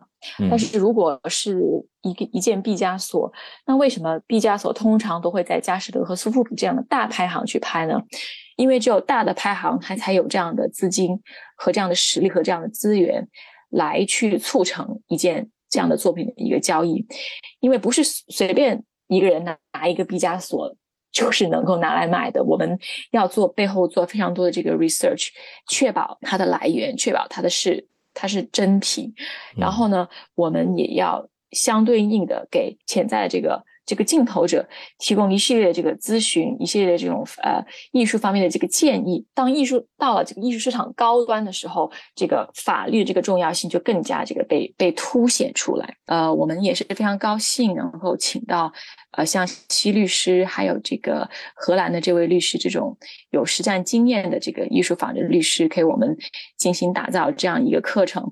[0.50, 1.62] 但是如果是
[2.02, 3.30] 一个一件毕加索，
[3.66, 8.02] 那为什么毕加索通常都会在佳士得和苏富比这样的大拍行去拍呢？
[8.56, 11.20] 因为只有大的拍行，它才有这样的资金
[11.58, 13.28] 和这样的实力和这样的资源，
[13.72, 17.04] 来去促成一件这样的作品的一个交易。
[17.62, 20.76] 因为不是随便一个人拿拿一个毕加索。
[21.14, 22.80] 就是能够拿来卖的，我们
[23.12, 25.28] 要做背后做非常多的这个 research，
[25.68, 29.14] 确保它的来源，确保它的是它是真品。
[29.58, 33.62] 然后呢，我们也要相对应的给潜在的这个。
[33.86, 34.68] 这个镜头者
[35.00, 37.62] 提供一系列的这个咨询，一系列的这种呃
[37.92, 39.26] 艺术方面的这个建议。
[39.34, 45.96] 当艺术到了这个艺术市场高端的时候，这个法律这个重要性就更加这个被被凸显出来。
[46.06, 48.72] 呃，我们也是非常高兴能够请到
[49.12, 52.98] 呃像西律师，还有这个荷兰的这位律师，这种
[53.32, 56.18] 有实战经验的这个艺术法律律师，给我们
[56.58, 58.32] 进行打造这样一个课程。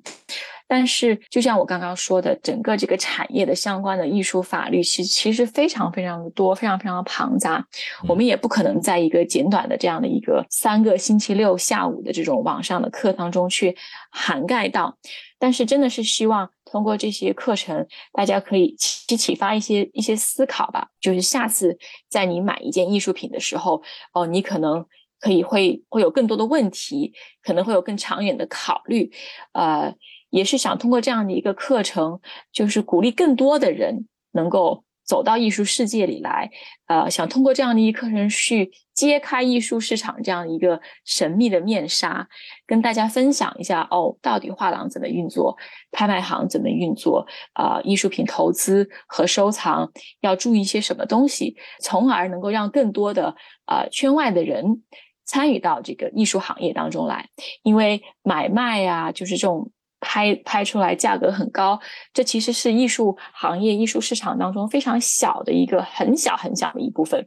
[0.71, 7.65] 但是，就像我刚刚说的，整个这个产业的相关的艺术法律，其其实非常非常的多，非常非常的庞杂。
[8.07, 13.75] 我们也不可能在一个简短的这样的一个三个星期六下午的这种网上的课堂中去
[14.11, 14.95] 涵盖到。
[15.39, 20.87] 但是，真的是希望通过这些课程，大家可以去启发一些一些思考吧。
[21.01, 21.75] 就是下次
[22.11, 23.81] 在你买一件艺术品的时候，
[24.13, 24.85] 哦，你可能
[25.19, 27.11] 可以会会有更多的问题，
[27.41, 29.11] 可能会有更长远的考虑，
[29.53, 29.95] 呃。
[30.29, 32.19] 也是想通过这样的一个课程，
[32.51, 36.51] 就是鼓励更多的人能够走到艺术世界里来。
[36.87, 42.27] 呃，想通过这样的一个课程去揭开艺术市场这样一个神秘的面纱，
[42.67, 45.57] 跟大家分享一下哦，到底画廊怎么运作，
[45.91, 54.83] 拍卖行怎么运作，啊，艺术品投资和收藏要注意一些什么东西，从而能够让更多的呃圈外的人
[55.25, 57.29] 参与到这个艺术行业当中来，
[57.63, 59.71] 因为买卖呀，就是这种。
[59.99, 61.79] 拍拍出来价格很高，
[62.13, 67.25] 这其实是艺术行业、艺术市场当中非常小的一个很小很小的一部分。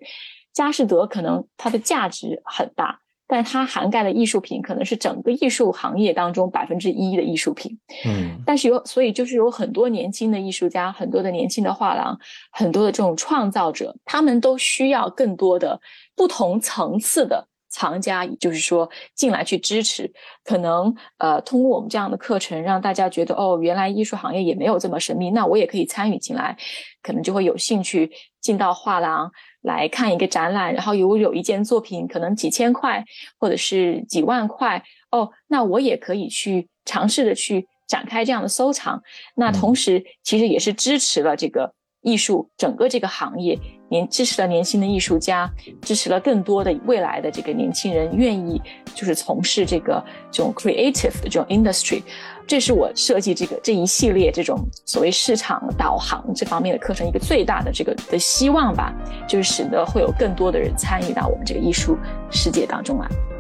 [0.53, 7.79] 佳士得可能它的价值很大，但它涵盖的艺术品可能是整个艺术行业当中百分之一的艺术品。
[8.05, 12.19] 嗯，但是有，所以就是有很多年轻的艺术家，很多的年轻的画廊，
[12.51, 15.81] 很多的这种创造者，他们都需要更多的
[16.15, 17.49] 不同层次的。
[17.73, 20.13] 藏家，就是说进来去支持，
[20.45, 26.57] 可能呃通过我们这样的课程，让大家觉得哦，原来艺术行业也没有这么神秘，那我也可以参与进来，
[27.03, 28.11] 可能就会有兴趣
[28.41, 33.03] 进到画廊来看一个展览，然后有有一件作品可能几千块
[33.39, 39.03] 或者是几万块，哦，那我也可以去尝试着去展开这样的收藏，
[39.35, 41.73] 那同时其实也是支持了这个。
[42.03, 45.51] 艺术整个这个行业，年支持了年轻的艺术家，
[45.81, 48.61] 支持了更多的未来的这个年轻人愿意
[48.95, 52.03] 就是从事这个这种 creative 的这种 industry，
[52.47, 58.93] 这是我设计这个这一系列这种所谓市场导航这方面的课程一个最大的这个的希望吧，
[59.29, 61.97] 就是使得会有更多的人参与到我们这个艺术
[62.31, 63.32] 世界当中来。